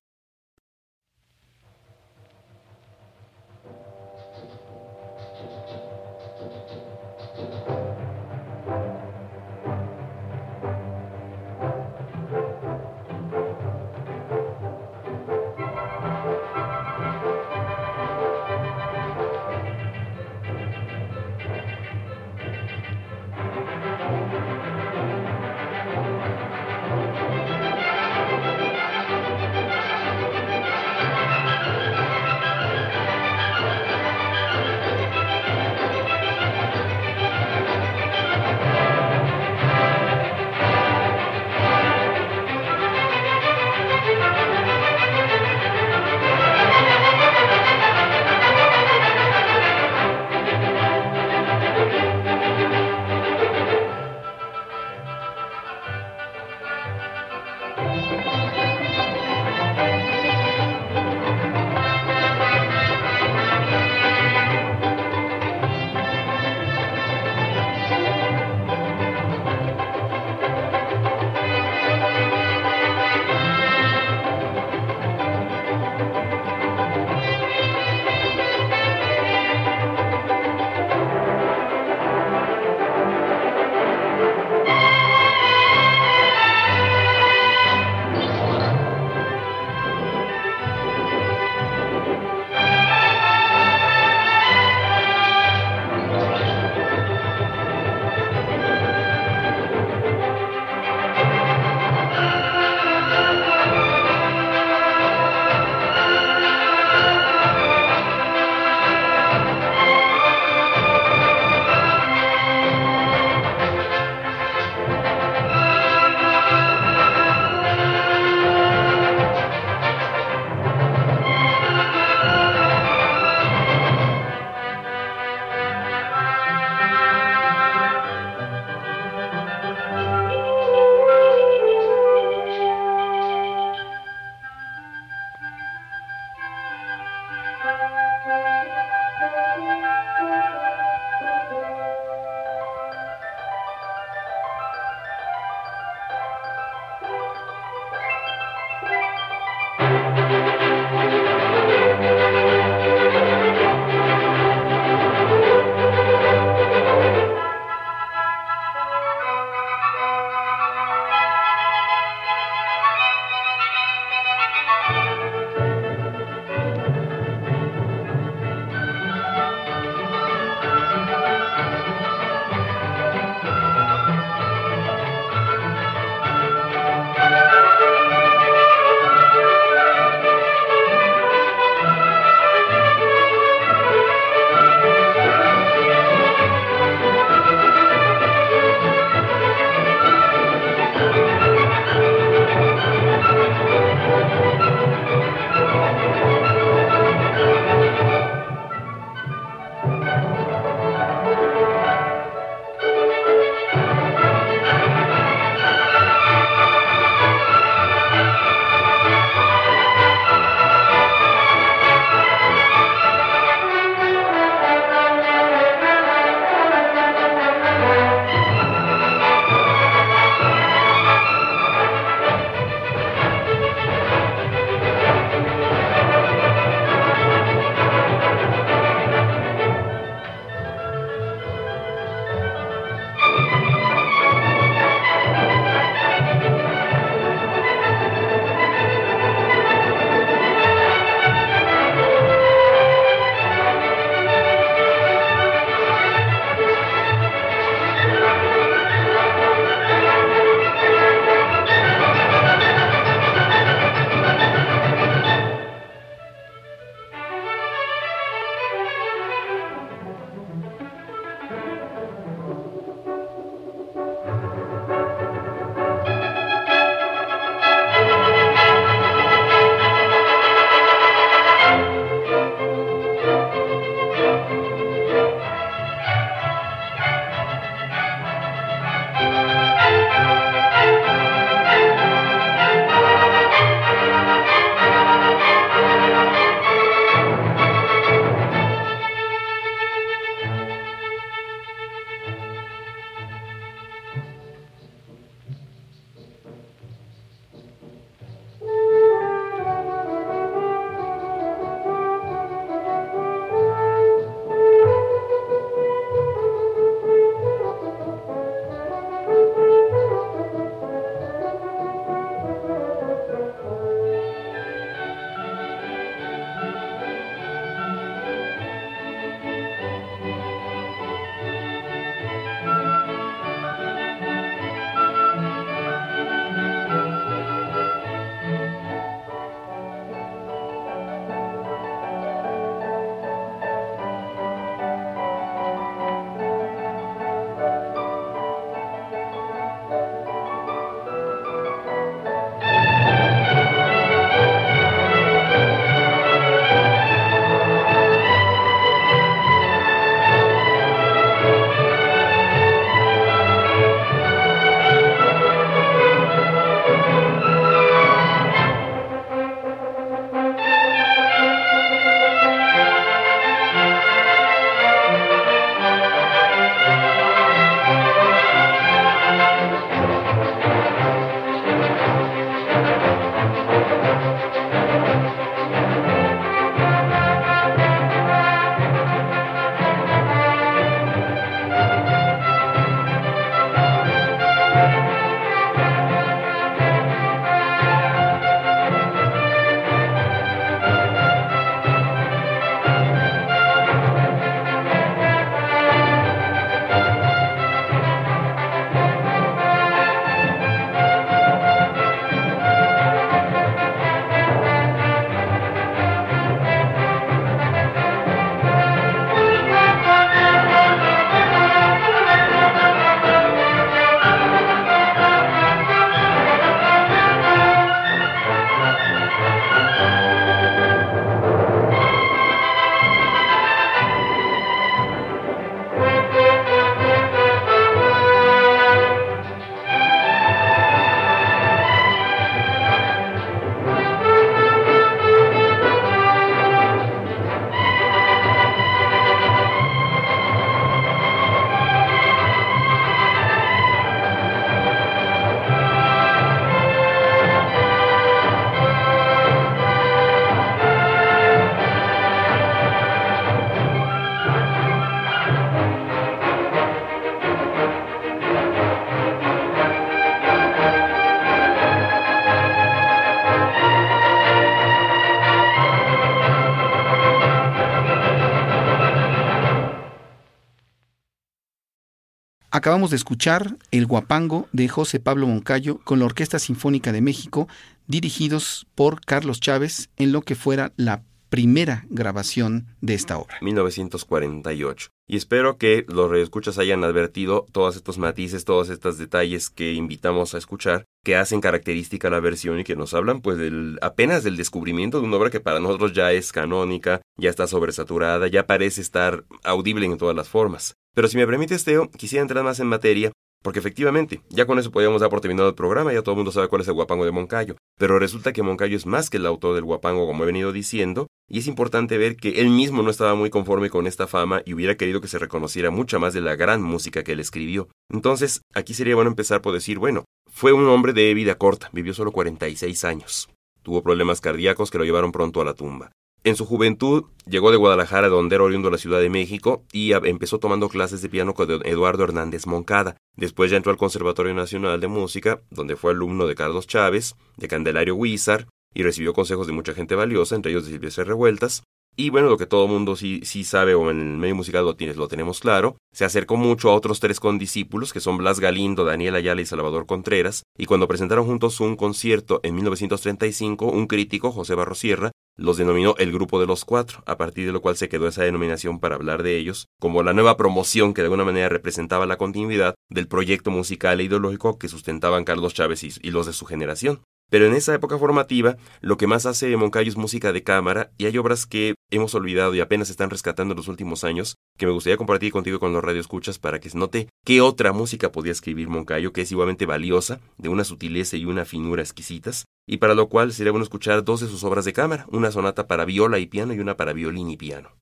Acabamos 472.79 473.11
de 473.11 473.17
escuchar 473.17 473.77
El 473.91 474.07
Guapango 474.07 474.69
de 474.71 474.87
José 474.87 475.19
Pablo 475.19 475.49
Moncayo 475.49 475.99
con 476.05 476.21
la 476.21 476.27
Orquesta 476.27 476.61
Sinfónica 476.61 477.11
de 477.11 477.21
México, 477.21 477.67
dirigidos 478.07 478.87
por 478.95 479.21
Carlos 479.21 479.59
Chávez 479.59 480.11
en 480.17 480.31
lo 480.31 480.43
que 480.43 480.55
fuera 480.55 480.93
la 480.95 481.25
primera 481.49 482.07
grabación 482.09 482.87
de 483.01 483.15
esta 483.15 483.37
obra. 483.37 483.57
1948. 483.63 485.09
Y 485.27 485.37
espero 485.37 485.77
que 485.77 486.07
los 486.07 486.31
redescuchas 486.31 486.79
hayan 486.79 487.03
advertido 487.03 487.67
todos 487.73 487.97
estos 487.97 488.17
matices, 488.17 488.65
todos 488.65 488.91
estos 488.91 489.19
detalles 489.19 489.71
que 489.71 489.95
invitamos 489.95 490.55
a 490.55 490.59
escuchar, 490.59 491.05
que 491.25 491.35
hacen 491.35 491.61
característica 491.61 492.31
la 492.31 492.39
versión 492.39 492.79
y 492.79 492.85
que 492.85 492.95
nos 492.95 493.13
hablan 493.13 493.41
pues 493.41 493.59
del, 493.59 493.99
apenas 494.03 494.45
del 494.45 494.57
descubrimiento 494.57 495.21
de 495.21 495.27
una 495.27 495.37
obra 495.37 495.51
que 495.51 495.59
para 495.59 495.81
nosotros 495.81 496.13
ya 496.13 496.31
es 496.31 496.53
canónica, 496.53 497.23
ya 497.37 497.51
está 497.51 497.67
sobresaturada, 497.67 498.47
ya 498.47 498.69
parece 498.69 499.01
estar 499.01 499.43
audible 499.65 500.07
en 500.07 500.17
todas 500.17 500.37
las 500.37 500.49
formas. 500.49 500.95
Pero 501.19 501.27
si 501.27 501.37
me 501.37 501.49
permites, 501.49 501.83
Teo, 501.83 502.09
quisiera 502.13 502.43
entrar 502.43 502.63
más 502.63 502.79
en 502.79 502.87
materia 502.87 503.33
porque 503.65 503.81
efectivamente, 503.81 504.41
ya 504.51 504.67
con 504.67 504.79
eso 504.79 504.93
podríamos 504.93 505.21
dar 505.21 505.31
por 505.31 505.41
terminado 505.41 505.69
el 505.69 505.75
programa, 505.75 506.13
ya 506.13 506.23
todo 506.23 506.35
el 506.35 506.37
mundo 506.37 506.53
sabe 506.53 506.69
cuál 506.69 506.83
es 506.83 506.87
el 506.87 506.95
guapango 506.95 507.25
de 507.25 507.33
Moncayo. 507.33 507.75
Pero 507.99 508.21
resulta 508.21 508.53
que 508.53 508.63
Moncayo 508.63 508.97
es 508.97 509.05
más 509.05 509.29
que 509.29 509.39
el 509.39 509.47
autor 509.47 509.75
del 509.75 509.83
guapango, 509.83 510.29
como 510.29 510.45
he 510.45 510.47
venido 510.47 510.71
diciendo, 510.71 511.27
y 511.51 511.59
es 511.59 511.67
importante 511.67 512.19
ver 512.19 512.37
que 512.37 512.61
él 512.61 512.71
mismo 512.71 513.03
no 513.03 513.11
estaba 513.11 513.35
muy 513.35 513.51
conforme 513.51 513.91
con 513.91 514.07
esta 514.07 514.29
fama 514.29 514.63
y 514.65 514.75
hubiera 514.75 514.97
querido 514.97 515.21
que 515.21 515.27
se 515.27 515.41
reconociera 515.41 515.91
mucha 515.91 516.21
más 516.21 516.35
de 516.35 516.41
la 516.41 516.55
gran 516.55 516.85
música 516.85 517.25
que 517.25 517.33
él 517.33 517.41
escribió. 517.41 517.89
Entonces, 518.09 518.61
aquí 518.73 518.95
sería 518.95 519.17
bueno 519.17 519.31
empezar 519.31 519.61
por 519.61 519.75
decir, 519.75 519.99
bueno, 519.99 520.25
fue 520.49 520.73
un 520.73 520.87
hombre 520.87 521.15
de 521.15 521.35
vida 521.35 521.57
corta, 521.57 521.91
vivió 521.93 522.15
solo 522.15 522.31
46 522.31 523.03
años. 523.03 523.49
Tuvo 523.83 524.05
problemas 524.05 524.41
cardíacos 524.41 524.93
que 524.93 524.99
lo 524.99 525.05
llevaron 525.05 525.33
pronto 525.33 525.61
a 525.61 525.65
la 525.65 525.75
tumba. 525.75 526.13
En 526.45 526.57
su 526.57 526.65
juventud 526.65 527.25
llegó 527.47 527.71
de 527.71 527.77
Guadalajara, 527.77 528.29
donde 528.29 528.55
era 528.55 528.65
oriundo 528.65 528.89
de 528.89 528.93
la 528.93 528.99
Ciudad 528.99 529.21
de 529.21 529.29
México, 529.29 529.85
y 529.93 530.13
empezó 530.13 530.59
tomando 530.59 530.89
clases 530.89 531.21
de 531.21 531.29
piano 531.29 531.53
con 531.53 531.69
Eduardo 531.85 532.25
Hernández 532.25 532.67
Moncada. 532.67 533.17
Después 533.37 533.71
ya 533.71 533.77
entró 533.77 533.91
al 533.93 533.99
Conservatorio 533.99 534.55
Nacional 534.55 535.01
de 535.01 535.09
Música, 535.09 535.61
donde 535.71 535.97
fue 535.97 536.13
alumno 536.13 536.47
de 536.47 536.55
Carlos 536.55 536.87
Chávez, 536.87 537.35
de 537.57 537.69
Candelario 537.69 538.15
Huizar, 538.15 538.67
y 538.95 539.03
recibió 539.03 539.35
consejos 539.35 539.67
de 539.67 539.73
mucha 539.73 539.95
gente 539.95 540.15
valiosa, 540.15 540.57
entre 540.57 540.73
ellos 540.73 540.87
de 540.87 540.93
Silvestre 540.93 541.25
Revueltas. 541.25 541.83
Y 542.21 542.31
bueno, 542.31 542.49
lo 542.49 542.57
que 542.57 542.67
todo 542.67 542.89
mundo 542.89 543.15
sí, 543.15 543.43
sí 543.45 543.63
sabe, 543.63 543.95
o 543.95 544.11
en 544.11 544.19
el 544.19 544.39
medio 544.39 544.57
musical 544.57 544.85
lo, 544.85 544.97
tienes, 544.97 545.17
lo 545.17 545.29
tenemos 545.29 545.61
claro, 545.61 545.99
se 546.13 546.25
acercó 546.25 546.57
mucho 546.57 546.91
a 546.91 546.95
otros 546.97 547.21
tres 547.21 547.39
condiscípulos, 547.39 548.13
que 548.13 548.19
son 548.19 548.39
Blas 548.39 548.59
Galindo, 548.59 549.05
Daniel 549.05 549.37
Ayala 549.37 549.61
y 549.61 549.67
Salvador 549.67 550.05
Contreras, 550.05 550.65
y 550.77 550.87
cuando 550.87 551.07
presentaron 551.07 551.47
juntos 551.47 551.79
un 551.79 551.95
concierto 551.95 552.59
en 552.65 552.75
1935, 552.75 553.87
un 553.87 554.09
crítico, 554.09 554.51
José 554.51 554.75
Barrosierra, 554.75 555.31
los 555.57 555.77
denominó 555.77 556.17
el 556.19 556.33
Grupo 556.33 556.59
de 556.59 556.67
los 556.67 556.85
Cuatro, 556.85 557.23
a 557.25 557.37
partir 557.37 557.67
de 557.67 557.73
lo 557.73 557.81
cual 557.81 557.97
se 557.97 558.09
quedó 558.09 558.27
esa 558.27 558.43
denominación 558.43 558.99
para 558.99 559.15
hablar 559.15 559.45
de 559.45 559.57
ellos, 559.57 559.87
como 560.01 560.25
la 560.25 560.33
nueva 560.33 560.57
promoción 560.57 561.15
que 561.15 561.23
de 561.23 561.27
alguna 561.27 561.45
manera 561.45 561.69
representaba 561.69 562.27
la 562.27 562.37
continuidad 562.37 562.97
del 563.09 563.29
proyecto 563.29 563.71
musical 563.71 564.19
e 564.19 564.25
ideológico 564.25 564.77
que 564.77 564.89
sustentaban 564.89 565.45
Carlos 565.45 565.73
Chávez 565.73 566.03
y 566.03 566.31
los 566.33 566.47
de 566.47 566.53
su 566.53 566.67
generación. 566.67 567.21
Pero 567.51 567.67
en 567.67 567.75
esa 567.75 567.95
época 567.95 568.19
formativa, 568.19 568.77
lo 569.01 569.17
que 569.17 569.27
más 569.27 569.47
hace 569.47 569.75
Moncayo 569.77 570.11
es 570.11 570.17
música 570.17 570.53
de 570.53 570.63
cámara 570.63 571.11
y 571.17 571.25
hay 571.25 571.39
obras 571.39 571.65
que 571.65 571.95
hemos 572.11 572.35
olvidado 572.35 572.75
y 572.75 572.81
apenas 572.81 573.09
están 573.09 573.31
rescatando 573.31 573.73
en 573.73 573.79
los 573.79 573.89
últimos 573.89 574.23
años 574.23 574.57
que 574.77 574.87
me 574.87 574.93
gustaría 574.93 575.17
compartir 575.17 575.51
contigo 575.51 575.81
con 575.81 575.93
los 575.93 576.05
radioescuchas 576.05 576.59
para 576.59 576.79
que 576.79 576.91
se 576.91 576.99
note 576.99 577.29
qué 577.45 577.63
otra 577.63 577.93
música 577.93 578.33
podía 578.33 578.53
escribir 578.53 578.89
Moncayo, 578.89 579.33
que 579.33 579.43
es 579.43 579.53
igualmente 579.53 579.87
valiosa, 579.87 580.41
de 580.59 580.69
una 580.69 580.85
sutileza 580.85 581.37
y 581.37 581.47
una 581.47 581.65
finura 581.65 582.03
exquisitas, 582.03 582.67
y 582.87 582.99
para 582.99 583.15
lo 583.15 583.29
cual 583.29 583.53
sería 583.53 583.73
bueno 583.73 583.85
escuchar 583.85 584.25
dos 584.25 584.41
de 584.41 584.49
sus 584.49 584.63
obras 584.63 584.85
de 584.85 584.93
cámara, 584.93 585.27
una 585.31 585.51
sonata 585.51 585.87
para 585.87 586.05
viola 586.05 586.39
y 586.39 586.47
piano 586.47 586.75
y 586.75 586.81
una 586.81 586.97
para 586.97 587.15
violín 587.15 587.51
y 587.51 587.57
piano. 587.57 587.97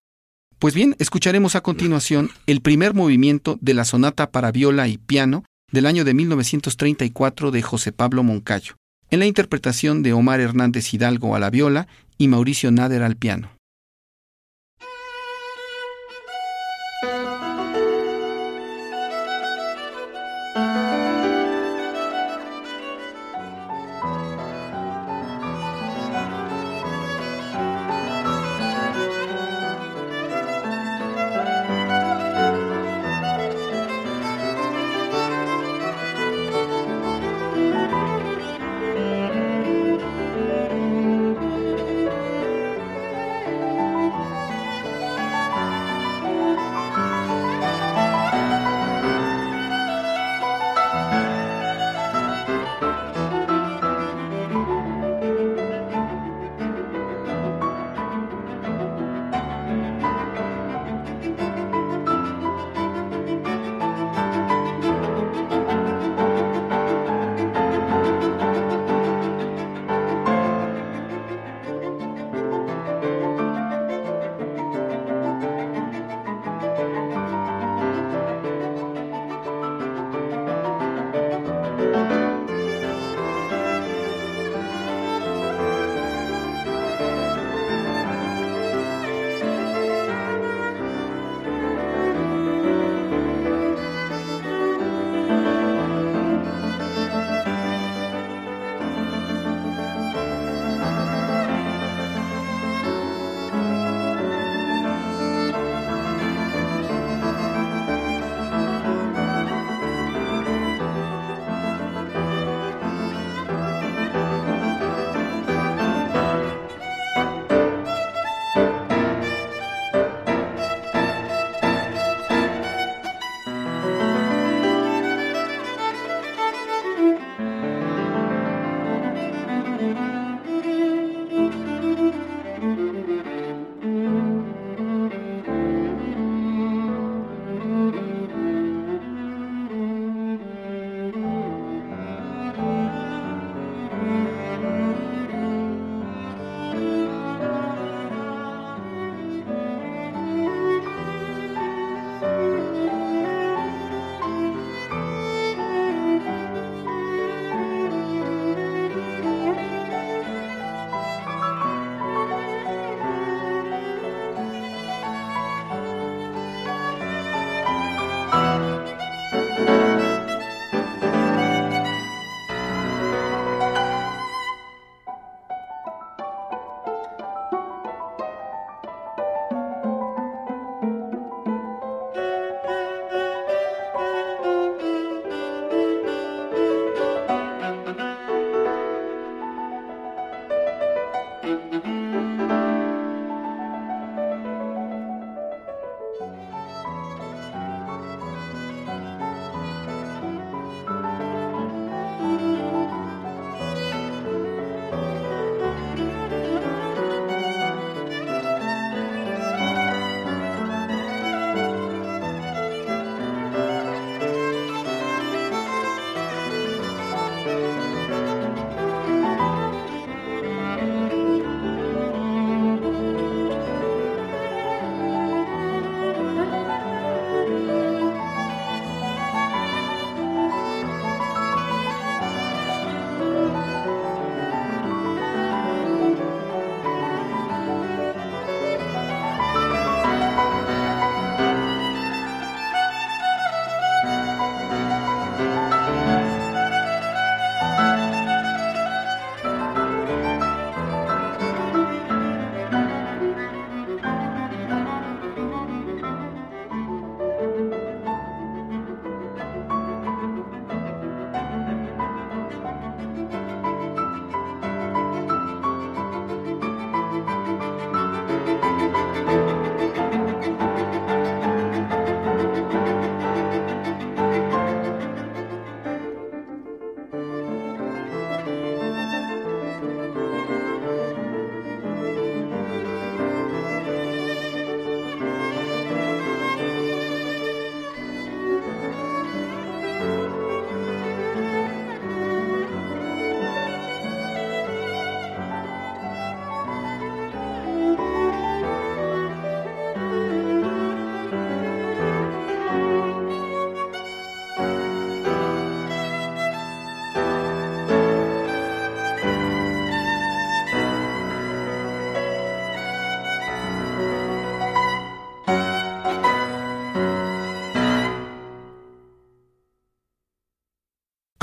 Pues 0.59 0.75
bien, 0.75 0.97
escucharemos 0.99 1.55
a 1.55 1.61
continuación 1.61 2.31
el 2.47 2.63
primer 2.63 2.95
movimiento 2.95 3.59
de 3.61 3.75
la 3.75 3.85
sonata 3.85 4.31
para 4.31 4.51
viola 4.51 4.89
y 4.89 4.99
piano 4.99 5.45
del 5.71 5.87
año 5.87 6.05
de 6.05 6.15
1934 6.15 7.51
de 7.51 7.63
José 7.63 7.93
Pablo 7.93 8.23
Moncayo 8.23 8.77
en 9.11 9.19
la 9.19 9.27
interpretación 9.27 10.03
de 10.03 10.13
Omar 10.13 10.41
Hernández 10.41 10.93
Hidalgo 10.93 11.35
a 11.35 11.41
la 11.41 11.51
viola 11.51 11.87
y 12.19 12.29
Mauricio 12.29 12.71
Nader 12.71 13.03
al 13.03 13.17
piano. 13.17 13.56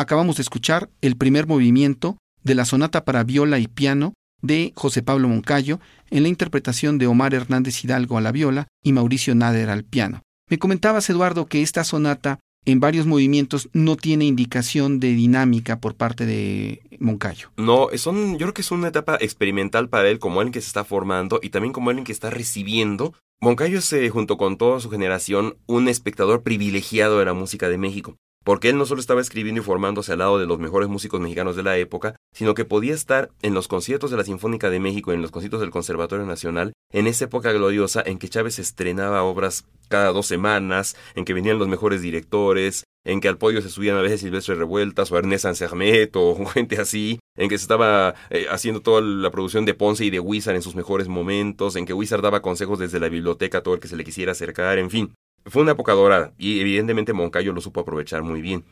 Acabamos 0.04 0.36
de 0.38 0.44
escuchar 0.44 0.90
el 1.02 1.18
primer 1.18 1.48
movimiento 1.48 2.18
de 2.44 2.56
la 2.56 2.66
sonata 2.66 3.06
para 3.06 3.24
viola 3.24 3.58
y 3.60 3.68
piano 3.68 4.14
de 4.42 4.74
José 4.76 5.02
Pablo 5.02 5.30
Moncayo 5.30 5.80
en 6.12 6.24
la 6.24 6.30
interpretación 6.30 6.98
de 6.98 7.08
Omar 7.08 7.34
Hernández 7.34 7.84
Hidalgo 7.84 8.18
a 8.18 8.22
la 8.22 8.32
viola 8.32 8.68
y 8.84 8.92
Mauricio 8.92 9.34
Nader 9.34 9.70
al 9.70 9.86
piano. 9.86 10.22
Me 10.50 10.60
comentabas, 10.60 11.10
Eduardo, 11.10 11.46
que 11.46 11.62
esta 11.62 11.84
sonata 11.84 12.40
en 12.66 12.80
varios 12.80 13.06
movimientos 13.06 13.70
no 13.74 13.96
tiene 13.96 14.26
indicación 14.26 15.00
de 15.00 15.14
dinámica 15.14 15.80
por 15.80 15.96
parte 15.96 16.26
de 16.26 16.82
Moncayo. 17.00 17.52
No, 17.58 17.88
son, 17.96 18.34
yo 18.34 18.40
creo 18.40 18.54
que 18.54 18.62
es 18.62 18.72
una 18.72 18.90
etapa 18.90 19.18
experimental 19.20 19.90
para 19.90 20.10
él 20.10 20.20
como 20.20 20.40
alguien 20.40 20.54
que 20.54 20.62
se 20.62 20.68
está 20.68 20.84
formando 20.84 21.40
y 21.42 21.50
también 21.50 21.74
como 21.74 21.90
alguien 21.90 22.06
que 22.06 22.12
está 22.12 22.30
recibiendo. 22.30 23.14
Moncayo 23.42 23.80
es, 23.80 23.92
eh, 23.94 24.10
junto 24.10 24.38
con 24.38 24.58
toda 24.58 24.80
su 24.80 24.90
generación, 24.90 25.56
un 25.66 25.88
espectador 25.88 26.44
privilegiado 26.44 27.20
de 27.20 27.26
la 27.26 27.34
música 27.34 27.70
de 27.70 27.78
México 27.78 28.18
porque 28.44 28.70
él 28.70 28.78
no 28.78 28.86
solo 28.86 29.02
estaba 29.02 29.22
escribiendo 29.22 29.62
y 29.62 29.64
formándose 29.64 30.12
al 30.12 30.20
lado 30.20 30.40
de 30.40 30.46
los 30.46 30.60
mejores 30.60 30.90
músicos 30.90 31.22
mexicanos 31.22 31.56
de 31.56 31.64
la 31.64 31.78
época, 31.78 32.16
sino 32.34 32.54
que 32.54 32.66
podía 32.66 32.94
estar 32.94 33.32
en 33.42 33.54
los 33.54 33.68
conciertos 33.68 34.12
de 34.12 34.18
la 34.18 34.24
Sinfónica 34.24 34.70
de 34.70 34.80
México 34.80 35.12
y 35.12 35.16
en 35.16 35.22
los 35.22 35.32
conciertos 35.32 35.62
del 35.62 35.72
Conservatorio 35.72 36.26
Nacional, 36.26 36.74
en 36.92 37.08
esa 37.08 37.26
época 37.26 37.52
gloriosa 37.52 38.04
en 38.06 38.20
que 38.20 38.30
Chávez 38.30 38.60
estrenaba 38.60 39.24
obras 39.24 39.66
cada 39.90 40.12
dos 40.12 40.26
semanas, 40.26 40.96
en 41.16 41.26
que 41.26 41.34
venían 41.34 41.60
los 41.60 41.68
mejores 41.68 42.02
directores, 42.02 42.84
en 43.06 43.20
que 43.20 43.28
al 43.28 43.38
podio 43.38 43.62
se 43.62 43.70
subían 43.70 43.98
a 43.98 44.02
veces 44.02 44.22
Silvestre 44.22 44.56
Revueltas 44.56 45.12
o 45.12 45.18
Ernest 45.18 45.44
Sansermet 45.44 46.16
o 46.16 46.46
gente 46.54 46.80
así, 46.80 47.20
en 47.38 47.50
que 47.50 47.58
se 47.58 47.64
estaba 47.64 48.16
eh, 48.30 48.48
haciendo 48.50 48.82
toda 48.82 49.02
la 49.02 49.32
producción 49.32 49.66
de 49.66 49.74
Ponce 49.74 50.06
y 50.06 50.10
de 50.10 50.20
Wizard 50.20 50.56
en 50.56 50.62
sus 50.62 50.76
mejores 50.76 51.08
momentos, 51.08 51.76
en 51.76 51.86
que 51.86 51.94
Wizard 51.94 52.22
daba 52.22 52.42
consejos 52.42 52.80
desde 52.80 53.00
la 53.00 53.10
biblioteca 53.10 53.60
a 53.60 53.64
todo 53.64 53.74
el 53.76 53.80
que 53.80 53.88
se 53.88 53.98
le 53.98 54.04
quisiera 54.04 54.32
acercar, 54.32 54.78
en 54.78 54.90
fin. 54.90 55.14
Fue 55.46 55.62
una 55.62 55.74
época 55.74 55.94
dorada 55.94 56.34
y 56.38 56.60
evidentemente 56.60 57.14
Moncayo 57.14 57.54
lo 57.54 57.62
supo 57.62 57.82
aprovechar 57.82 58.24
muy 58.24 58.42
bien. 58.42 58.66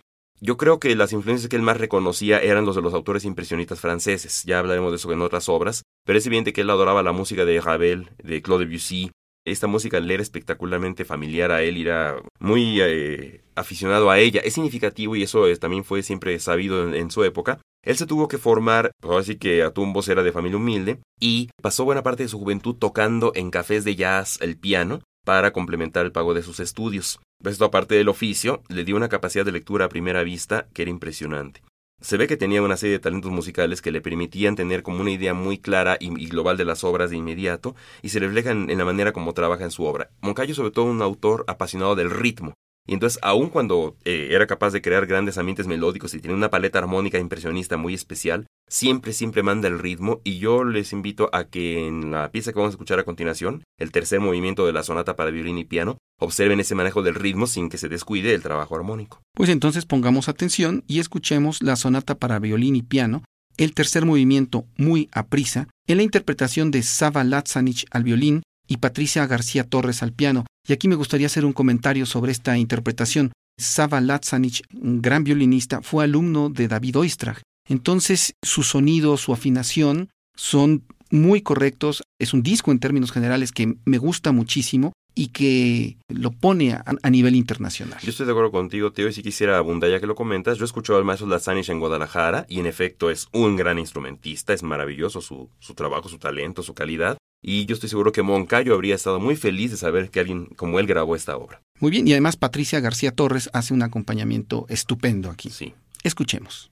Yo 0.44 0.58
creo 0.58 0.80
que 0.80 0.96
las 0.96 1.14
influencias 1.14 1.50
que 1.50 1.56
él 1.56 1.62
más 1.62 1.78
reconocía 1.78 2.40
eran 2.40 2.66
los 2.66 2.76
de 2.76 2.82
los 2.82 2.96
autores 2.96 3.26
impresionistas 3.26 3.80
franceses, 3.80 4.44
ya 4.44 4.58
hablaremos 4.58 4.92
de 4.92 4.96
eso 4.96 5.12
en 5.12 5.22
otras 5.22 5.48
obras, 5.50 5.84
pero 6.04 6.18
es 6.18 6.26
evidente 6.26 6.52
que 6.52 6.62
él 6.62 6.70
adoraba 6.72 7.04
la 7.04 7.12
música 7.12 7.46
de 7.46 7.62
Ravel, 7.62 8.10
de 8.24 8.42
Claude 8.42 8.66
Debussy. 8.66 9.12
Esta 9.46 9.68
música 9.68 10.00
le 10.00 10.16
era 10.16 10.24
espectacularmente 10.24 11.06
familiar 11.06 11.52
a 11.52 11.62
él, 11.62 11.78
era 11.78 12.20
muy 12.40 12.82
eh, 12.82 13.44
aficionado 13.56 14.10
a 14.10 14.18
ella. 14.18 14.42
Es 14.44 14.54
significativo 14.54 15.16
y 15.16 15.24
eso 15.24 15.46
también 15.60 15.84
fue 15.84 16.02
siempre 16.02 16.38
sabido 16.40 16.92
en, 16.94 17.12
su 17.12 17.24
época. 17.24 17.60
Él 17.84 17.98
se 17.98 18.08
tuvo 18.08 18.28
que 18.28 18.38
formar, 18.40 18.92
pues 19.00 19.36
que 19.40 19.62
a 19.64 19.72
tumbos 19.72 20.08
era 20.10 20.24
de 20.24 20.32
familia 20.32 20.58
humilde, 20.58 21.00
y 21.20 21.50
pasó 21.62 21.86
buena 21.86 22.04
parte 22.04 22.24
de 22.24 22.30
su 22.30 22.40
juventud 22.40 22.76
tocando 22.76 23.32
en 23.36 23.52
cafés 23.52 23.84
de 23.84 23.96
jazz 23.96 24.40
el 24.42 24.58
piano, 24.58 25.02
para 25.24 25.52
complementar 25.52 26.06
el 26.06 26.12
pago 26.12 26.34
de 26.34 26.44
sus 26.44 26.60
estudios. 26.60 27.20
Esto 27.44 27.66
aparte 27.66 27.96
del 27.96 28.10
oficio, 28.10 28.64
le 28.70 28.84
dio 28.84 28.96
una 28.96 29.10
capacidad 29.10 29.46
de 29.46 29.52
lectura 29.52 29.86
a 29.86 29.90
primera 29.90 30.24
vista 30.24 30.68
que 30.74 30.84
era 30.84 30.92
impresionante. 30.92 31.62
Se 32.02 32.18
ve 32.18 32.28
que 32.28 32.38
tenía 32.38 32.64
una 32.64 32.78
serie 32.78 32.94
de 32.94 33.00
talentos 33.00 33.32
musicales 33.32 33.82
que 33.82 33.92
le 33.92 34.02
permitían 34.02 34.56
tener 34.56 34.82
como 34.82 35.02
una 35.02 35.12
idea 35.12 35.36
muy 35.36 35.60
clara 35.60 35.98
y, 36.00 36.10
global 36.28 36.58
de 36.58 36.66
las 36.66 36.84
obras 36.84 37.12
de 37.12 37.18
inmediato 37.18 37.76
y 38.02 38.10
se 38.10 38.20
reflejan 38.20 38.72
en 38.72 38.80
la 38.80 38.86
manera 38.86 39.14
como 39.14 39.34
trabaja 39.34 39.66
en 39.66 39.72
su 39.72 39.84
obra. 39.84 40.10
Moncayo 40.20 40.56
sobre 40.56 40.72
todo 40.72 40.86
un 40.86 41.04
autor 41.04 41.46
apasionado 41.48 41.96
del 41.96 42.10
ritmo, 42.10 42.56
y 42.88 42.94
entonces, 42.94 43.20
aun 43.22 43.50
cuando 43.50 43.96
eh, 44.06 44.30
era 44.32 44.48
capaz 44.48 44.72
de 44.72 44.82
crear 44.82 45.06
grandes 45.06 45.38
ambientes 45.38 45.68
melódicos 45.68 46.14
y 46.14 46.20
tiene 46.20 46.36
una 46.36 46.50
paleta 46.50 46.80
armónica 46.80 47.20
impresionista 47.20 47.78
muy 47.78 47.94
especial, 47.94 48.48
siempre, 48.68 49.14
siempre 49.14 49.44
manda 49.44 49.68
el 49.68 49.80
ritmo. 49.80 50.20
Y 50.24 50.40
yo 50.40 50.64
les 50.64 50.92
invito 50.92 51.30
a 51.32 51.46
que 51.46 51.86
en 51.86 52.12
la 52.12 52.32
pieza 52.32 52.52
que 52.52 52.58
vamos 52.58 52.74
a 52.74 52.76
escuchar 52.76 53.00
a 53.00 53.04
continuación, 53.04 53.64
el 53.78 53.92
tercer 53.92 54.20
movimiento 54.20 54.66
de 54.66 54.74
la 54.74 54.84
sonata 54.84 55.16
para 55.16 55.32
violín 55.32 55.60
y 55.60 55.64
piano, 55.64 55.98
observen 56.20 56.60
ese 56.60 56.76
manejo 56.76 57.04
del 57.04 57.16
ritmo 57.16 57.48
sin 57.48 57.70
que 57.70 57.78
se 57.78 57.90
descuide 57.90 58.34
el 58.34 58.42
trabajo 58.42 58.76
armónico. 58.76 59.22
Pues 59.36 59.50
entonces 59.50 59.86
pongamos 59.86 60.28
atención 60.28 60.84
y 60.88 61.00
escuchemos 61.00 61.62
la 61.62 61.76
sonata 61.76 62.16
para 62.16 62.40
violín 62.40 62.76
y 62.76 62.82
piano, 62.82 63.24
el 63.58 63.74
tercer 63.74 64.06
movimiento 64.06 64.66
muy 64.78 65.08
a 65.12 65.28
prisa, 65.28 65.68
en 65.88 65.98
la 65.98 66.04
interpretación 66.04 66.72
de 66.72 66.82
Sava 66.84 67.24
Latzanich 67.24 67.86
al 67.92 68.04
violín 68.04 68.42
y 68.72 68.78
Patricia 68.78 69.28
García 69.28 69.66
Torres 69.66 70.02
al 70.02 70.14
piano. 70.14 70.46
Y 70.66 70.72
aquí 70.72 70.88
me 70.88 70.96
gustaría 70.96 71.28
hacer 71.28 71.44
un 71.44 71.52
comentario 71.52 72.06
sobre 72.06 72.32
esta 72.32 72.58
interpretación. 72.58 73.34
Sava 73.60 74.00
Latzanich, 74.00 74.64
gran 74.72 75.26
violinista, 75.26 75.82
fue 75.82 76.06
alumno 76.06 76.50
de 76.50 76.70
David 76.70 77.00
Oistrakh. 77.00 77.42
Entonces, 77.68 78.34
su 78.42 78.64
sonido, 78.64 79.18
su 79.18 79.34
afinación 79.34 80.08
son 80.38 80.84
muy 81.10 81.42
correctos. 81.42 82.02
Es 82.18 82.34
un 82.34 82.44
disco 82.44 82.72
en 82.72 82.80
términos 82.80 83.12
generales 83.12 83.52
que 83.52 83.76
me 83.84 83.98
gusta 83.98 84.32
muchísimo 84.32 84.94
y 85.14 85.28
que 85.28 85.98
lo 86.08 86.32
pone 86.32 86.72
a, 86.72 87.10
nivel 87.10 87.36
internacional. 87.36 88.00
Yo 88.02 88.12
estoy 88.12 88.26
de 88.26 88.32
acuerdo 88.32 88.52
contigo, 88.52 88.94
Teo, 88.94 89.10
y 89.10 89.14
si 89.14 89.22
quisiera 89.22 89.58
abundar 89.58 89.90
ya 89.90 90.00
que 90.00 90.08
lo 90.08 90.16
comentas, 90.16 90.58
yo 90.58 90.64
he 90.64 90.66
escuchado 90.66 90.98
al 90.98 91.04
maestro 91.04 91.28
Latzanich 91.28 91.68
en 91.68 91.80
Guadalajara 91.82 92.46
y 92.48 92.62
en 92.62 92.68
efecto 92.68 93.12
es 93.12 93.28
un 93.34 93.58
gran 93.58 93.78
instrumentista, 93.80 94.54
es 94.54 94.64
maravilloso 94.64 95.20
su 95.20 95.50
trabajo, 95.76 96.08
su 96.08 96.20
talento, 96.20 96.64
su 96.64 96.74
calidad, 96.74 97.18
y 97.42 97.66
yo 97.66 97.74
estoy 97.74 97.90
seguro 97.90 98.12
que 98.12 98.22
Moncayo 98.22 98.74
habría 98.74 98.96
estado 98.96 99.20
muy 99.20 99.36
feliz 99.36 99.72
de 99.72 99.78
saber 99.78 100.10
que 100.10 100.20
alguien 100.20 100.46
como 100.56 100.80
él 100.80 100.88
grabó 100.88 101.16
esta 101.16 101.38
obra. 101.38 101.62
Muy 101.80 101.92
bien, 101.92 102.08
y 102.08 102.12
además 102.12 102.38
Patricia 102.38 102.80
García 102.80 103.12
Torres 103.12 103.50
hace 103.54 103.74
un 103.74 103.82
acompañamiento 103.82 104.66
estupendo 104.70 105.30
aquí. 105.30 105.50
Sí. 105.50 105.74
Escuchemos. 106.04 106.72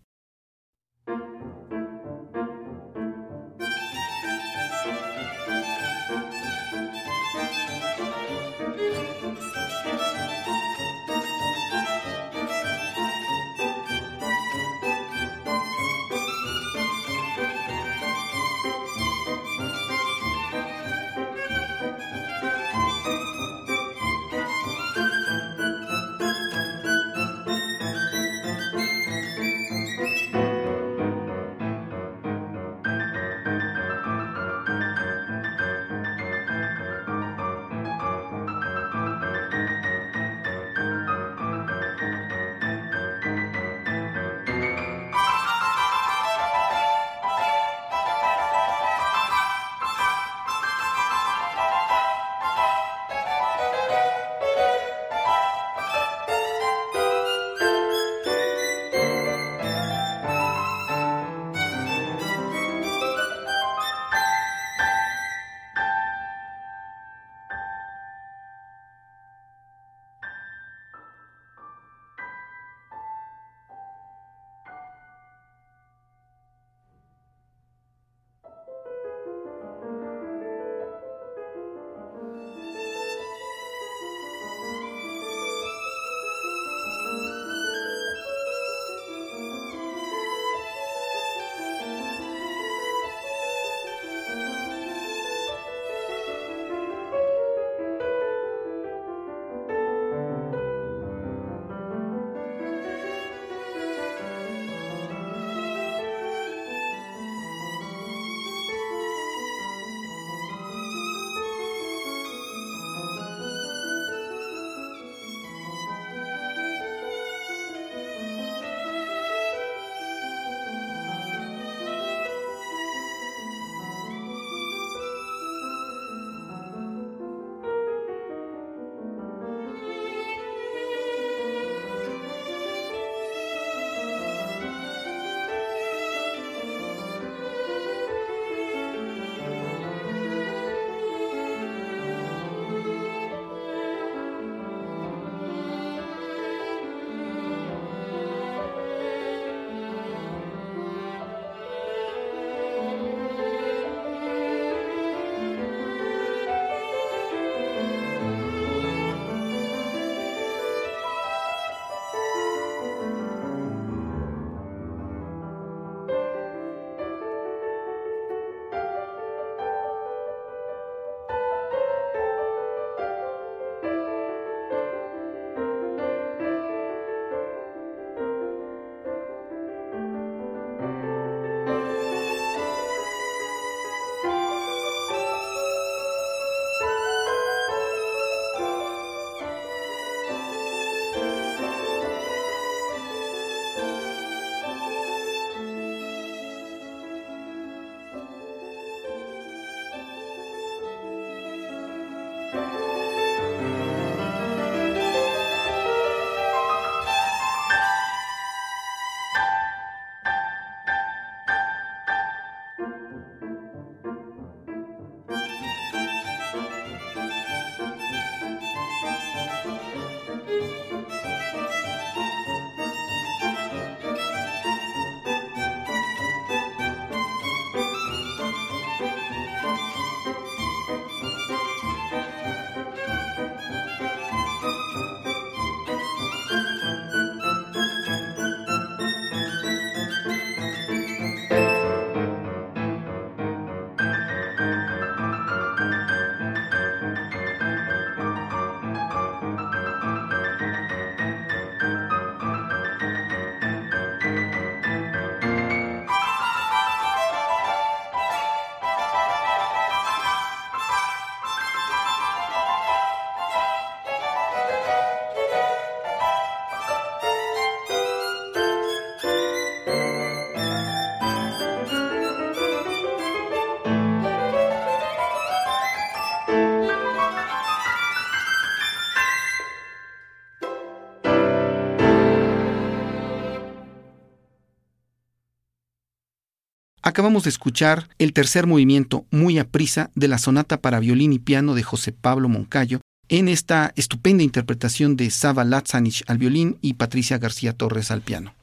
Acabamos 287.20 287.44
de 287.44 287.50
escuchar 287.50 288.08
el 288.18 288.32
tercer 288.32 288.66
movimiento 288.66 289.26
muy 289.30 289.60
a 289.60 289.66
prisa 289.66 290.10
de 290.16 290.30
la 290.30 290.38
sonata 290.38 290.80
para 290.80 291.02
violín 291.02 291.34
y 291.34 291.40
piano 291.40 291.76
de 291.76 291.84
José 291.84 292.14
Pablo 292.14 292.48
Moncayo 292.48 293.02
en 293.28 293.50
esta 293.50 293.92
estupenda 293.98 294.42
interpretación 294.42 295.18
de 295.18 295.30
Sava 295.30 295.66
Latzanich 295.66 296.24
al 296.28 296.38
violín 296.38 296.78
y 296.80 296.94
Patricia 296.94 297.38
García 297.38 297.74
Torres 297.74 298.10
al 298.12 298.22
piano. 298.22 298.54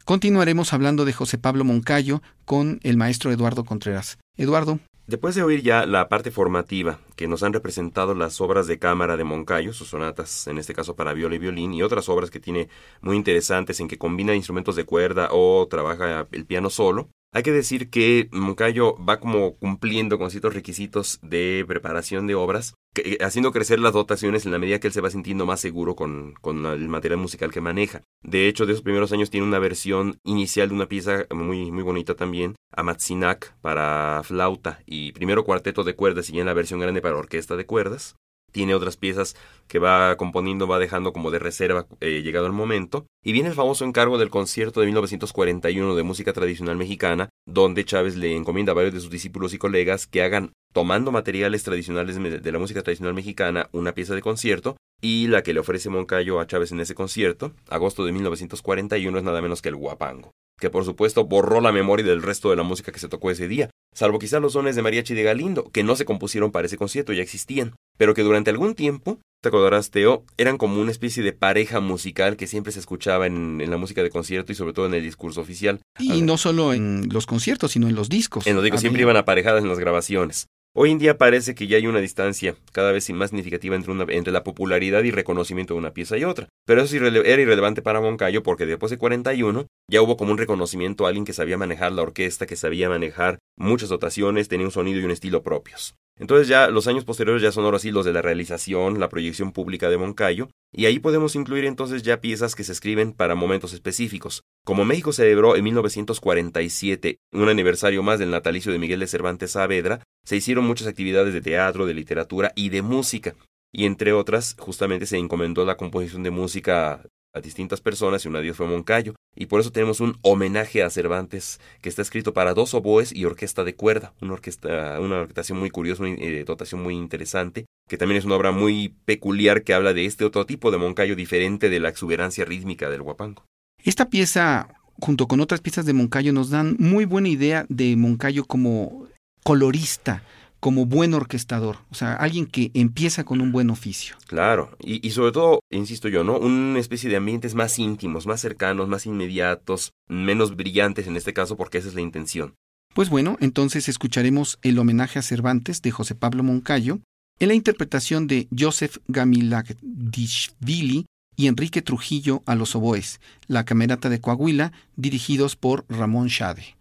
Continuaremos 0.04 0.72
hablando 0.72 1.04
de 1.04 1.12
José 1.12 1.38
Pablo 1.38 1.64
Moncayo 1.64 2.22
con 2.44 2.80
el 2.82 2.96
maestro 2.96 3.30
Eduardo 3.30 3.64
Contreras. 3.64 4.18
Eduardo. 4.38 4.80
Después 5.08 5.34
de 5.34 5.42
oír 5.42 5.62
ya 5.62 5.86
la 5.86 6.10
parte 6.10 6.30
formativa 6.30 6.98
que 7.16 7.28
nos 7.28 7.42
han 7.42 7.54
representado 7.54 8.14
las 8.14 8.42
obras 8.42 8.66
de 8.66 8.78
cámara 8.78 9.16
de 9.16 9.24
Moncayo, 9.24 9.72
sus 9.72 9.88
sonatas, 9.88 10.46
en 10.48 10.58
este 10.58 10.74
caso 10.74 10.96
para 10.96 11.14
viola 11.14 11.34
y 11.34 11.38
violín, 11.38 11.72
y 11.72 11.82
otras 11.82 12.10
obras 12.10 12.30
que 12.30 12.40
tiene 12.40 12.68
muy 13.00 13.16
interesantes 13.16 13.80
en 13.80 13.88
que 13.88 13.96
combina 13.96 14.34
instrumentos 14.34 14.76
de 14.76 14.84
cuerda 14.84 15.30
o 15.32 15.66
trabaja 15.66 16.28
el 16.30 16.44
piano 16.44 16.68
solo, 16.68 17.08
hay 17.32 17.42
que 17.42 17.52
decir 17.52 17.90
que 17.90 18.28
Moncayo 18.32 18.96
va 19.04 19.20
como 19.20 19.56
cumpliendo 19.56 20.18
con 20.18 20.30
ciertos 20.30 20.54
requisitos 20.54 21.18
de 21.22 21.64
preparación 21.68 22.26
de 22.26 22.34
obras, 22.34 22.74
eh, 22.96 23.18
haciendo 23.20 23.52
crecer 23.52 23.78
las 23.80 23.92
dotaciones 23.92 24.46
en 24.46 24.52
la 24.52 24.58
medida 24.58 24.80
que 24.80 24.86
él 24.86 24.92
se 24.92 25.00
va 25.00 25.10
sintiendo 25.10 25.44
más 25.44 25.60
seguro 25.60 25.94
con, 25.94 26.34
el 26.44 26.88
material 26.88 27.20
musical 27.20 27.52
que 27.52 27.60
maneja. 27.60 28.02
De 28.22 28.48
hecho, 28.48 28.66
de 28.66 28.72
esos 28.72 28.82
primeros 28.82 29.12
años 29.12 29.30
tiene 29.30 29.46
una 29.46 29.58
versión 29.58 30.18
inicial 30.24 30.70
de 30.70 30.74
una 30.74 30.88
pieza 30.88 31.26
muy, 31.30 31.70
muy 31.70 31.82
bonita 31.82 32.14
también, 32.14 32.56
Amatsinak 32.72 33.58
para 33.60 34.22
flauta 34.24 34.80
y 34.86 35.12
primero 35.12 35.44
cuarteto 35.44 35.84
de 35.84 35.94
cuerdas 35.94 36.30
y 36.30 36.34
ya 36.34 36.40
en 36.40 36.46
la 36.46 36.54
versión 36.54 36.80
grande 36.80 37.02
para 37.02 37.16
orquesta 37.16 37.56
de 37.56 37.66
cuerdas 37.66 38.16
tiene 38.52 38.74
otras 38.74 38.96
piezas 38.96 39.36
que 39.66 39.78
va 39.78 40.16
componiendo, 40.16 40.66
va 40.66 40.78
dejando 40.78 41.12
como 41.12 41.30
de 41.30 41.38
reserva 41.38 41.86
eh, 42.00 42.22
llegado 42.22 42.46
el 42.46 42.52
momento. 42.52 43.06
Y 43.22 43.32
viene 43.32 43.50
el 43.50 43.54
famoso 43.54 43.84
encargo 43.84 44.18
del 44.18 44.30
concierto 44.30 44.80
de 44.80 44.86
1941 44.86 45.94
de 45.94 46.02
música 46.02 46.32
tradicional 46.32 46.76
mexicana, 46.76 47.28
donde 47.46 47.84
Chávez 47.84 48.16
le 48.16 48.34
encomienda 48.34 48.72
a 48.72 48.74
varios 48.74 48.94
de 48.94 49.00
sus 49.00 49.10
discípulos 49.10 49.52
y 49.54 49.58
colegas 49.58 50.06
que 50.06 50.22
hagan, 50.22 50.52
tomando 50.72 51.12
materiales 51.12 51.62
tradicionales 51.62 52.16
de 52.42 52.52
la 52.52 52.58
música 52.58 52.82
tradicional 52.82 53.14
mexicana, 53.14 53.68
una 53.72 53.92
pieza 53.92 54.14
de 54.14 54.22
concierto, 54.22 54.76
y 55.00 55.28
la 55.28 55.42
que 55.42 55.54
le 55.54 55.60
ofrece 55.60 55.90
Moncayo 55.90 56.40
a 56.40 56.46
Chávez 56.46 56.72
en 56.72 56.80
ese 56.80 56.94
concierto, 56.94 57.52
agosto 57.68 58.04
de 58.04 58.12
1941, 58.12 59.18
es 59.18 59.24
nada 59.24 59.42
menos 59.42 59.62
que 59.62 59.68
el 59.68 59.76
guapango 59.76 60.32
que 60.58 60.70
por 60.70 60.84
supuesto 60.84 61.24
borró 61.24 61.60
la 61.60 61.72
memoria 61.72 62.04
del 62.04 62.22
resto 62.22 62.50
de 62.50 62.56
la 62.56 62.62
música 62.62 62.92
que 62.92 62.98
se 62.98 63.08
tocó 63.08 63.30
ese 63.30 63.48
día, 63.48 63.70
salvo 63.94 64.18
quizá 64.18 64.40
los 64.40 64.52
sones 64.52 64.76
de 64.76 64.82
mariachi 64.82 65.14
de 65.14 65.22
Galindo, 65.22 65.70
que 65.70 65.82
no 65.82 65.96
se 65.96 66.04
compusieron 66.04 66.50
para 66.50 66.66
ese 66.66 66.76
concierto, 66.76 67.12
ya 67.12 67.22
existían, 67.22 67.74
pero 67.96 68.14
que 68.14 68.22
durante 68.22 68.50
algún 68.50 68.74
tiempo, 68.74 69.18
te 69.40 69.48
acordarás 69.48 69.90
Teo, 69.90 70.24
eran 70.36 70.58
como 70.58 70.80
una 70.80 70.90
especie 70.90 71.22
de 71.22 71.32
pareja 71.32 71.80
musical 71.80 72.36
que 72.36 72.46
siempre 72.46 72.72
se 72.72 72.80
escuchaba 72.80 73.26
en, 73.26 73.62
la 73.70 73.76
música 73.76 74.02
de 74.02 74.10
concierto 74.10 74.52
y 74.52 74.54
sobre 74.54 74.72
todo 74.72 74.86
en 74.86 74.94
el 74.94 75.02
discurso 75.02 75.40
oficial. 75.40 75.80
Y 75.98 76.22
no 76.22 76.36
solo 76.38 76.72
en 76.72 77.08
los 77.12 77.26
conciertos, 77.26 77.72
sino 77.72 77.88
en 77.88 77.94
los 77.94 78.08
discos. 78.08 78.46
En 78.46 78.54
los 78.54 78.64
discos 78.64 78.80
siempre 78.80 79.02
iban 79.02 79.16
aparejadas 79.16 79.62
en 79.62 79.68
las 79.68 79.78
grabaciones. 79.78 80.48
Hoy 80.80 80.92
en 80.92 80.98
día 80.98 81.18
parece 81.18 81.56
que 81.56 81.66
ya 81.66 81.76
hay 81.76 81.88
una 81.88 81.98
distancia 81.98 82.54
cada 82.70 82.92
vez 82.92 83.10
más 83.10 83.30
significativa 83.30 83.74
entre, 83.74 84.30
la 84.30 84.44
popularidad 84.44 85.02
y 85.02 85.10
reconocimiento 85.10 85.74
de 85.74 85.78
una 85.78 85.92
pieza 85.92 86.16
y 86.16 86.22
otra. 86.22 86.46
Pero 86.66 86.82
eso 86.82 86.94
era 86.94 87.08
irrelevante 87.42 87.82
para 87.82 88.00
Moncayo 88.00 88.44
porque 88.44 88.64
después 88.64 88.90
de 88.90 88.96
41 88.96 89.66
ya 89.90 90.02
hubo 90.02 90.16
como 90.16 90.30
un 90.30 90.38
reconocimiento 90.38 91.04
a 91.04 91.08
alguien 91.08 91.24
que 91.24 91.32
sabía 91.32 91.58
manejar 91.58 91.90
la 91.90 92.02
orquesta, 92.02 92.46
que 92.46 92.54
sabía 92.54 92.88
manejar 92.88 93.40
muchas 93.56 93.88
dotaciones, 93.88 94.46
tenía 94.46 94.66
un 94.66 94.70
sonido 94.70 95.00
y 95.00 95.04
un 95.04 95.10
estilo 95.10 95.42
propios. 95.42 95.96
Entonces 96.18 96.48
ya 96.48 96.68
los 96.68 96.86
años 96.86 97.04
posteriores 97.04 97.42
ya 97.42 97.52
son 97.52 97.64
ahora 97.64 97.78
sí 97.78 97.90
los 97.90 98.04
de 98.04 98.12
la 98.12 98.22
realización, 98.22 98.98
la 99.00 99.08
proyección 99.08 99.52
pública 99.52 99.88
de 99.88 99.98
Moncayo, 99.98 100.48
y 100.72 100.86
ahí 100.86 100.98
podemos 100.98 101.34
incluir 101.34 101.64
entonces 101.64 102.02
ya 102.02 102.20
piezas 102.20 102.54
que 102.54 102.64
se 102.64 102.72
escriben 102.72 103.12
para 103.12 103.34
momentos 103.34 103.72
específicos. 103.72 104.42
Como 104.64 104.84
México 104.84 105.12
celebró 105.12 105.56
en 105.56 105.64
1947 105.64 107.18
un 107.32 107.48
aniversario 107.48 108.02
más 108.02 108.18
del 108.18 108.30
natalicio 108.30 108.72
de 108.72 108.78
Miguel 108.78 109.00
de 109.00 109.06
Cervantes 109.06 109.52
Saavedra, 109.52 110.02
se 110.24 110.36
hicieron 110.36 110.66
muchas 110.66 110.88
actividades 110.88 111.32
de 111.32 111.40
teatro, 111.40 111.86
de 111.86 111.94
literatura 111.94 112.52
y 112.54 112.68
de 112.68 112.82
música. 112.82 113.34
Y 113.72 113.86
entre 113.86 114.12
otras, 114.12 114.56
justamente 114.58 115.06
se 115.06 115.18
encomendó 115.18 115.64
la 115.64 115.76
composición 115.76 116.22
de 116.22 116.30
música 116.30 117.02
a 117.34 117.40
distintas 117.40 117.80
personas 117.80 118.24
y 118.24 118.28
una 118.28 118.38
de 118.38 118.46
ellas 118.46 118.56
fue 118.56 118.66
Moncayo. 118.66 119.14
Y 119.40 119.46
por 119.46 119.60
eso 119.60 119.70
tenemos 119.70 120.00
un 120.00 120.18
homenaje 120.22 120.82
a 120.82 120.90
Cervantes 120.90 121.60
que 121.80 121.88
está 121.88 122.02
escrito 122.02 122.34
para 122.34 122.54
dos 122.54 122.74
oboes 122.74 123.14
y 123.14 123.24
orquesta 123.24 123.62
de 123.62 123.76
cuerda, 123.76 124.12
una 124.20 124.32
orquesta, 124.32 124.98
una 124.98 125.20
orquestación 125.20 125.60
muy 125.60 125.70
curiosa, 125.70 126.02
una 126.02 126.14
eh, 126.14 126.42
dotación 126.44 126.82
muy 126.82 126.96
interesante, 126.96 127.64
que 127.88 127.96
también 127.96 128.18
es 128.18 128.24
una 128.24 128.34
obra 128.34 128.50
muy 128.50 128.96
peculiar 129.04 129.62
que 129.62 129.74
habla 129.74 129.94
de 129.94 130.06
este 130.06 130.24
otro 130.24 130.44
tipo 130.44 130.72
de 130.72 130.78
Moncayo 130.78 131.14
diferente 131.14 131.68
de 131.68 131.78
la 131.78 131.88
exuberancia 131.88 132.44
rítmica 132.44 132.90
del 132.90 133.02
guapango. 133.02 133.44
Esta 133.84 134.10
pieza, 134.10 134.74
junto 135.00 135.28
con 135.28 135.38
otras 135.38 135.60
piezas 135.60 135.86
de 135.86 135.92
Moncayo, 135.92 136.32
nos 136.32 136.50
dan 136.50 136.74
muy 136.80 137.04
buena 137.04 137.28
idea 137.28 137.64
de 137.68 137.94
Moncayo 137.94 138.44
como 138.44 139.06
colorista, 139.44 140.24
como 140.60 140.86
buen 140.86 141.14
orquestador, 141.14 141.78
o 141.90 141.94
sea, 141.94 142.14
alguien 142.14 142.46
que 142.46 142.70
empieza 142.74 143.24
con 143.24 143.40
un 143.40 143.52
buen 143.52 143.70
oficio. 143.70 144.16
Claro, 144.26 144.76
y, 144.80 145.08
sobre 145.10 145.32
todo, 145.32 145.60
insisto 145.70 146.08
yo, 146.08 146.24
¿no? 146.24 146.38
Una 146.38 146.80
especie 146.80 147.08
de 147.08 147.16
ambientes 147.16 147.54
más 147.54 147.78
íntimos, 147.78 148.26
más 148.26 148.40
cercanos, 148.40 148.88
más 148.88 149.06
inmediatos, 149.06 149.92
menos 150.08 150.56
brillantes 150.56 151.06
en 151.06 151.16
este 151.16 151.32
caso, 151.32 151.56
porque 151.56 151.78
esa 151.78 151.88
es 151.88 151.94
la 151.94 152.00
intención. 152.00 152.54
Pues 152.94 153.10
bueno, 153.10 153.36
entonces 153.40 153.88
escucharemos 153.88 154.58
el 154.62 154.78
homenaje 154.78 155.18
a 155.18 155.22
Cervantes 155.22 155.82
de 155.82 155.92
José 155.92 156.14
Pablo 156.14 156.42
Moncayo 156.42 157.00
en 157.38 157.48
la 157.48 157.54
interpretación 157.54 158.26
de 158.26 158.48
Joseph 158.56 158.96
Gamilagdishvili 159.06 161.06
y 161.36 161.46
Enrique 161.46 161.82
Trujillo 161.82 162.42
a 162.46 162.56
los 162.56 162.74
oboes, 162.74 163.20
la 163.46 163.64
Camerata 163.64 164.08
de 164.08 164.20
Coahuila, 164.20 164.72
dirigidos 164.96 165.54
por 165.54 165.84
Ramón 165.88 166.26
Shade. 166.26 166.74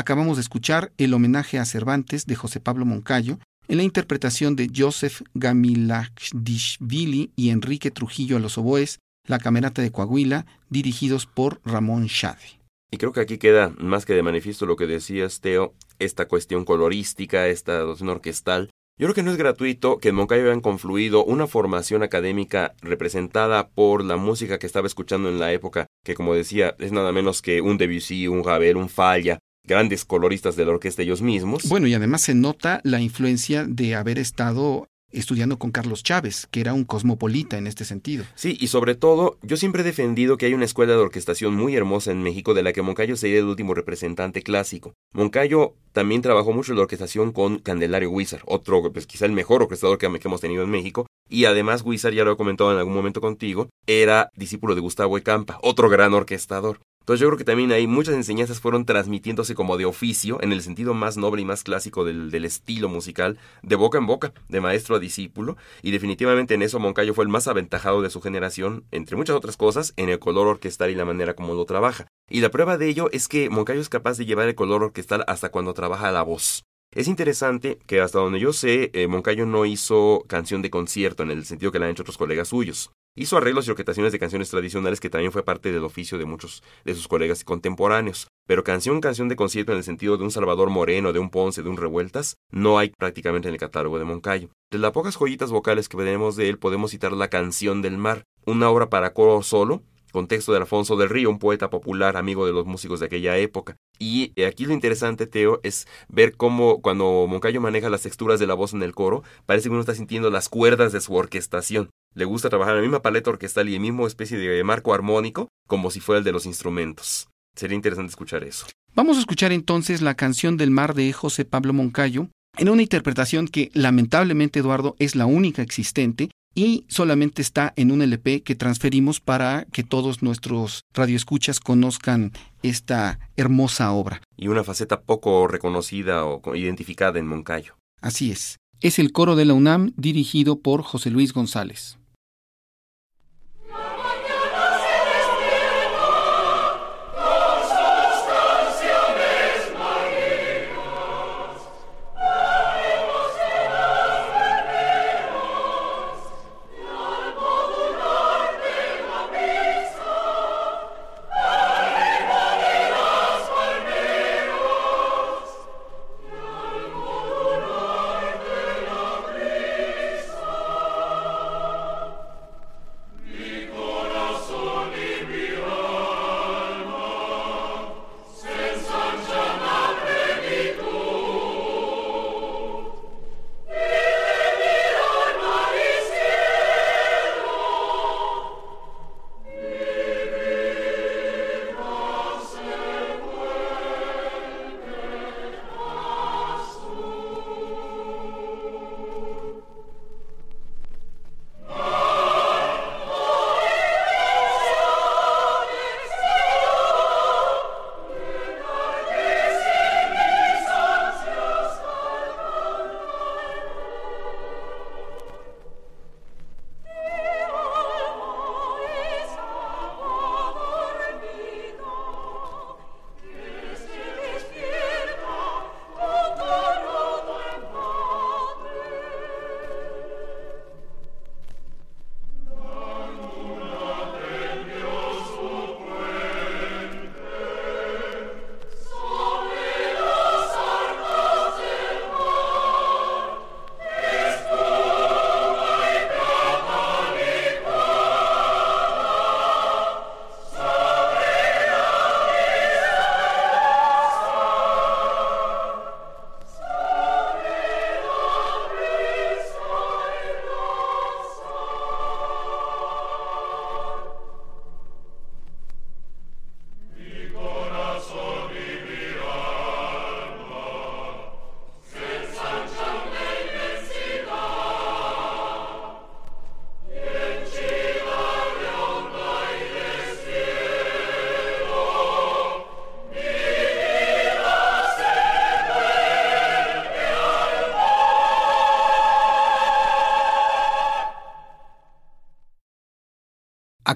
Acabamos 0.00 0.36
de 0.38 0.40
escuchar 0.40 0.92
el 0.96 1.14
homenaje 1.14 1.58
a 1.58 1.64
Cervantes 1.64 2.26
de 2.26 2.34
José 2.34 2.58
Pablo 2.58 2.84
Moncayo 2.86 3.38
en 3.68 3.76
la 3.76 3.82
interpretación 3.82 4.56
de 4.56 4.70
Joseph 4.74 5.20
Gamilakhdishvili 5.34 7.32
y 7.36 7.50
Enrique 7.50 7.90
Trujillo 7.90 8.38
a 8.38 8.40
los 8.40 8.56
oboes, 8.58 8.98
la 9.28 9.38
Camerata 9.38 9.82
de 9.82 9.92
Coahuila, 9.92 10.46
dirigidos 10.70 11.26
por 11.26 11.60
Ramón 11.64 12.06
Shade. 12.06 12.58
Y 12.90 12.96
creo 12.96 13.12
que 13.12 13.20
aquí 13.20 13.36
queda 13.38 13.72
más 13.78 14.06
que 14.06 14.14
de 14.14 14.22
manifiesto 14.22 14.66
lo 14.66 14.76
que 14.76 14.86
decías, 14.86 15.40
Teo, 15.40 15.74
esta 15.98 16.26
cuestión 16.26 16.64
colorística, 16.64 17.46
esta 17.46 17.78
dotación 17.78 18.08
orquestal. 18.08 18.70
Yo 18.98 19.06
creo 19.06 19.14
que 19.14 19.22
no 19.22 19.30
es 19.30 19.36
gratuito 19.36 19.98
que 19.98 20.08
en 20.08 20.14
Moncayo 20.14 20.44
hayan 20.44 20.60
confluido 20.60 21.24
una 21.24 21.46
formación 21.46 22.02
académica 22.02 22.74
representada 22.80 23.68
por 23.68 24.02
la 24.04 24.16
música 24.16 24.58
que 24.58 24.66
estaba 24.66 24.86
escuchando 24.86 25.28
en 25.28 25.38
la 25.38 25.52
época, 25.52 25.86
que 26.04 26.14
como 26.14 26.34
decía, 26.34 26.74
es 26.78 26.90
nada 26.90 27.12
menos 27.12 27.40
que 27.42 27.60
un 27.60 27.78
Debussy, 27.78 28.28
un 28.28 28.44
Ravel, 28.44 28.76
un 28.76 28.88
Falla, 28.88 29.38
grandes 29.64 30.04
coloristas 30.04 30.56
de 30.56 30.64
la 30.64 30.72
orquesta 30.72 31.02
ellos 31.02 31.22
mismos. 31.22 31.68
Bueno, 31.68 31.86
y 31.86 31.94
además 31.94 32.22
se 32.22 32.34
nota 32.34 32.80
la 32.84 33.00
influencia 33.00 33.64
de 33.64 33.94
haber 33.94 34.18
estado 34.18 34.88
estudiando 35.12 35.58
con 35.58 35.70
Carlos 35.70 36.02
Chávez, 36.02 36.46
que 36.50 36.60
era 36.60 36.72
un 36.72 36.84
cosmopolita 36.84 37.58
en 37.58 37.66
este 37.66 37.84
sentido. 37.84 38.24
Sí, 38.34 38.56
y 38.60 38.68
sobre 38.68 38.94
todo, 38.94 39.38
yo 39.42 39.56
siempre 39.56 39.82
he 39.82 39.84
defendido 39.84 40.36
que 40.36 40.46
hay 40.46 40.54
una 40.54 40.64
escuela 40.64 40.92
de 40.92 40.98
orquestación 40.98 41.54
muy 41.54 41.76
hermosa 41.76 42.12
en 42.12 42.22
México 42.22 42.54
de 42.54 42.62
la 42.62 42.72
que 42.72 42.82
Moncayo 42.82 43.16
sería 43.16 43.38
el 43.38 43.46
último 43.46 43.74
representante 43.74 44.42
clásico. 44.42 44.94
Moncayo 45.12 45.74
también 45.92 46.22
trabajó 46.22 46.52
mucho 46.52 46.72
en 46.72 46.76
la 46.76 46.82
orquestación 46.82 47.32
con 47.32 47.58
Candelario 47.58 48.10
Huizar, 48.10 48.42
otro, 48.46 48.92
pues 48.92 49.06
quizá 49.06 49.26
el 49.26 49.32
mejor 49.32 49.62
orquestador 49.62 49.98
que, 49.98 50.06
hemos 50.06 50.40
tenido 50.40 50.62
en 50.62 50.70
México, 50.70 51.06
y 51.28 51.44
además 51.44 51.82
Huizar, 51.82 52.12
ya 52.12 52.24
lo 52.24 52.32
he 52.32 52.36
comentado 52.36 52.72
en 52.72 52.78
algún 52.78 52.94
momento 52.94 53.20
contigo, 53.20 53.68
era 53.86 54.30
discípulo 54.36 54.74
de 54.74 54.80
Gustavo 54.80 55.18
Ecampa, 55.18 55.58
otro 55.62 55.88
gran 55.88 56.14
orquestador. 56.14 56.80
Entonces 57.10 57.22
yo 57.22 57.26
creo 57.26 57.38
que 57.38 57.44
también 57.44 57.72
ahí 57.72 57.88
muchas 57.88 58.14
enseñanzas 58.14 58.60
fueron 58.60 58.84
transmitiéndose 58.84 59.56
como 59.56 59.76
de 59.76 59.84
oficio, 59.84 60.40
en 60.42 60.52
el 60.52 60.62
sentido 60.62 60.94
más 60.94 61.16
noble 61.16 61.42
y 61.42 61.44
más 61.44 61.64
clásico 61.64 62.04
del, 62.04 62.32
estilo 62.44 62.88
musical, 62.88 63.36
de 63.64 63.74
boca 63.74 63.98
en 63.98 64.06
boca, 64.06 64.32
de 64.48 64.60
maestro 64.60 64.94
a 64.94 65.00
discípulo, 65.00 65.56
y 65.82 65.90
definitivamente 65.90 66.54
en 66.54 66.62
eso 66.62 66.78
Moncayo 66.78 67.12
fue 67.12 67.24
el 67.24 67.28
más 67.28 67.48
aventajado 67.48 68.00
de 68.00 68.10
su 68.10 68.20
generación, 68.20 68.84
entre 68.92 69.16
muchas 69.16 69.34
otras 69.34 69.56
cosas, 69.56 69.92
en 69.96 70.08
el 70.08 70.20
color 70.20 70.46
orquestal 70.46 70.88
y 70.90 70.94
la 70.94 71.04
manera 71.04 71.34
como 71.34 71.54
lo 71.54 71.64
trabaja. 71.64 72.06
Y 72.30 72.42
la 72.42 72.52
prueba 72.52 72.78
de 72.78 72.88
ello 72.88 73.08
es 73.10 73.26
que 73.26 73.50
Moncayo 73.50 73.80
es 73.80 73.88
capaz 73.88 74.16
de 74.16 74.24
llevar 74.24 74.46
el 74.46 74.54
color 74.54 74.84
orquestal 74.84 75.24
hasta 75.26 75.48
cuando 75.48 75.74
trabaja 75.74 76.12
la 76.12 76.22
voz. 76.22 76.62
Es 76.94 77.08
interesante 77.08 77.80
que 77.88 78.00
hasta 78.00 78.20
donde 78.20 78.38
yo 78.38 78.52
sé, 78.52 78.92
eh, 78.94 79.08
Moncayo 79.08 79.46
no 79.46 79.64
hizo 79.64 80.22
canción 80.28 80.62
de 80.62 80.70
concierto 80.70 81.24
en 81.24 81.32
el 81.32 81.44
sentido 81.44 81.72
que 81.72 81.80
la 81.80 81.86
han 81.86 81.90
hecho 81.90 82.04
otros 82.04 82.18
colegas 82.18 82.46
suyos. 82.46 82.92
Hizo 83.16 83.36
arreglos 83.36 83.66
y 83.66 83.70
orquestaciones 83.70 84.12
de 84.12 84.20
canciones 84.20 84.50
tradicionales 84.50 85.00
que 85.00 85.10
también 85.10 85.32
fue 85.32 85.42
parte 85.42 85.72
del 85.72 85.82
oficio 85.82 86.16
de 86.16 86.26
muchos 86.26 86.62
de 86.84 86.94
sus 86.94 87.08
colegas 87.08 87.42
contemporáneos. 87.42 88.28
Pero 88.46 88.62
canción, 88.62 89.00
canción 89.00 89.28
de 89.28 89.34
concierto 89.34 89.72
en 89.72 89.78
el 89.78 89.84
sentido 89.84 90.16
de 90.16 90.22
un 90.22 90.30
Salvador 90.30 90.70
Moreno, 90.70 91.12
de 91.12 91.18
un 91.18 91.28
Ponce, 91.28 91.64
de 91.64 91.68
un 91.68 91.76
Revueltas, 91.76 92.36
no 92.52 92.78
hay 92.78 92.92
prácticamente 92.96 93.48
en 93.48 93.54
el 93.54 93.60
catálogo 93.60 93.98
de 93.98 94.04
Moncayo. 94.04 94.50
De 94.70 94.78
las 94.78 94.92
pocas 94.92 95.16
joyitas 95.16 95.50
vocales 95.50 95.88
que 95.88 95.96
tenemos 95.96 96.36
de 96.36 96.48
él 96.48 96.58
podemos 96.58 96.92
citar 96.92 97.12
La 97.12 97.28
Canción 97.28 97.82
del 97.82 97.98
Mar, 97.98 98.22
una 98.46 98.70
obra 98.70 98.90
para 98.90 99.12
coro 99.12 99.42
solo, 99.42 99.82
contexto 100.12 100.52
de 100.52 100.58
Alfonso 100.58 100.96
del 100.96 101.08
Río, 101.08 101.30
un 101.30 101.40
poeta 101.40 101.68
popular 101.68 102.16
amigo 102.16 102.46
de 102.46 102.52
los 102.52 102.66
músicos 102.66 103.00
de 103.00 103.06
aquella 103.06 103.36
época. 103.38 103.76
Y 103.98 104.32
eh, 104.36 104.46
aquí 104.46 104.66
lo 104.66 104.72
interesante, 104.72 105.26
Teo, 105.26 105.60
es 105.62 105.86
ver 106.08 106.36
cómo 106.36 106.80
cuando 106.80 107.26
Moncayo 107.28 107.60
maneja 107.60 107.90
las 107.90 108.02
texturas 108.02 108.38
de 108.38 108.46
la 108.46 108.54
voz 108.54 108.72
en 108.72 108.82
el 108.82 108.94
coro, 108.94 109.22
parece 109.46 109.68
que 109.68 109.72
uno 109.72 109.80
está 109.80 109.94
sintiendo 109.94 110.30
las 110.30 110.48
cuerdas 110.48 110.92
de 110.92 111.00
su 111.00 111.14
orquestación. 111.14 111.90
Le 112.14 112.24
gusta 112.24 112.48
trabajar 112.48 112.74
en 112.74 112.82
la 112.82 112.88
misma 112.88 113.02
paleta 113.02 113.30
orquestal 113.30 113.68
y 113.68 113.74
el 113.74 113.80
mismo 113.80 114.06
especie 114.06 114.36
de 114.36 114.64
marco 114.64 114.92
armónico 114.94 115.48
como 115.66 115.90
si 115.90 116.00
fuera 116.00 116.18
el 116.18 116.24
de 116.24 116.32
los 116.32 116.46
instrumentos. 116.46 117.28
Sería 117.54 117.76
interesante 117.76 118.10
escuchar 118.10 118.44
eso. 118.44 118.66
Vamos 118.94 119.16
a 119.16 119.20
escuchar 119.20 119.52
entonces 119.52 120.02
la 120.02 120.14
canción 120.14 120.56
del 120.56 120.70
mar 120.70 120.94
de 120.94 121.12
José 121.12 121.44
Pablo 121.44 121.72
Moncayo, 121.72 122.28
en 122.58 122.68
una 122.68 122.82
interpretación 122.82 123.46
que 123.46 123.70
lamentablemente 123.72 124.58
Eduardo 124.58 124.96
es 124.98 125.14
la 125.14 125.26
única 125.26 125.62
existente 125.62 126.30
y 126.54 126.84
solamente 126.88 127.42
está 127.42 127.72
en 127.76 127.92
un 127.92 128.02
LP 128.02 128.42
que 128.42 128.56
transferimos 128.56 129.20
para 129.20 129.66
que 129.72 129.84
todos 129.84 130.22
nuestros 130.22 130.82
radioescuchas 130.92 131.60
conozcan 131.60 132.32
esta 132.64 133.20
hermosa 133.36 133.92
obra. 133.92 134.20
Y 134.36 134.48
una 134.48 134.64
faceta 134.64 135.02
poco 135.02 135.46
reconocida 135.46 136.24
o 136.24 136.56
identificada 136.56 137.20
en 137.20 137.28
Moncayo. 137.28 137.76
Así 138.00 138.32
es. 138.32 138.56
Es 138.80 138.98
el 138.98 139.12
coro 139.12 139.36
de 139.36 139.44
la 139.44 139.54
UNAM 139.54 139.92
dirigido 139.96 140.58
por 140.58 140.82
José 140.82 141.10
Luis 141.10 141.32
González. 141.32 141.99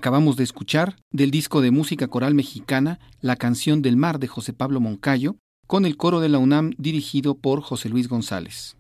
Acabamos 0.05 0.37
de 0.37 0.45
escuchar 0.45 0.97
del 1.13 1.31
disco 1.31 1.63
de 1.63 1.71
música 1.71 2.09
coral 2.09 2.35
mexicana 2.35 2.99
La 3.23 3.37
canción 3.37 3.81
del 3.81 3.97
mar 3.97 4.19
de 4.19 4.29
José 4.29 4.53
Pablo 4.53 4.79
Moncayo, 4.79 5.37
con 5.67 5.87
el 5.87 5.97
coro 5.97 6.21
de 6.21 6.29
la 6.29 6.37
UNAM 6.37 6.75
dirigido 6.77 7.39
por 7.39 7.63
José 7.63 7.89
Luis 7.89 8.07
González. 8.07 8.77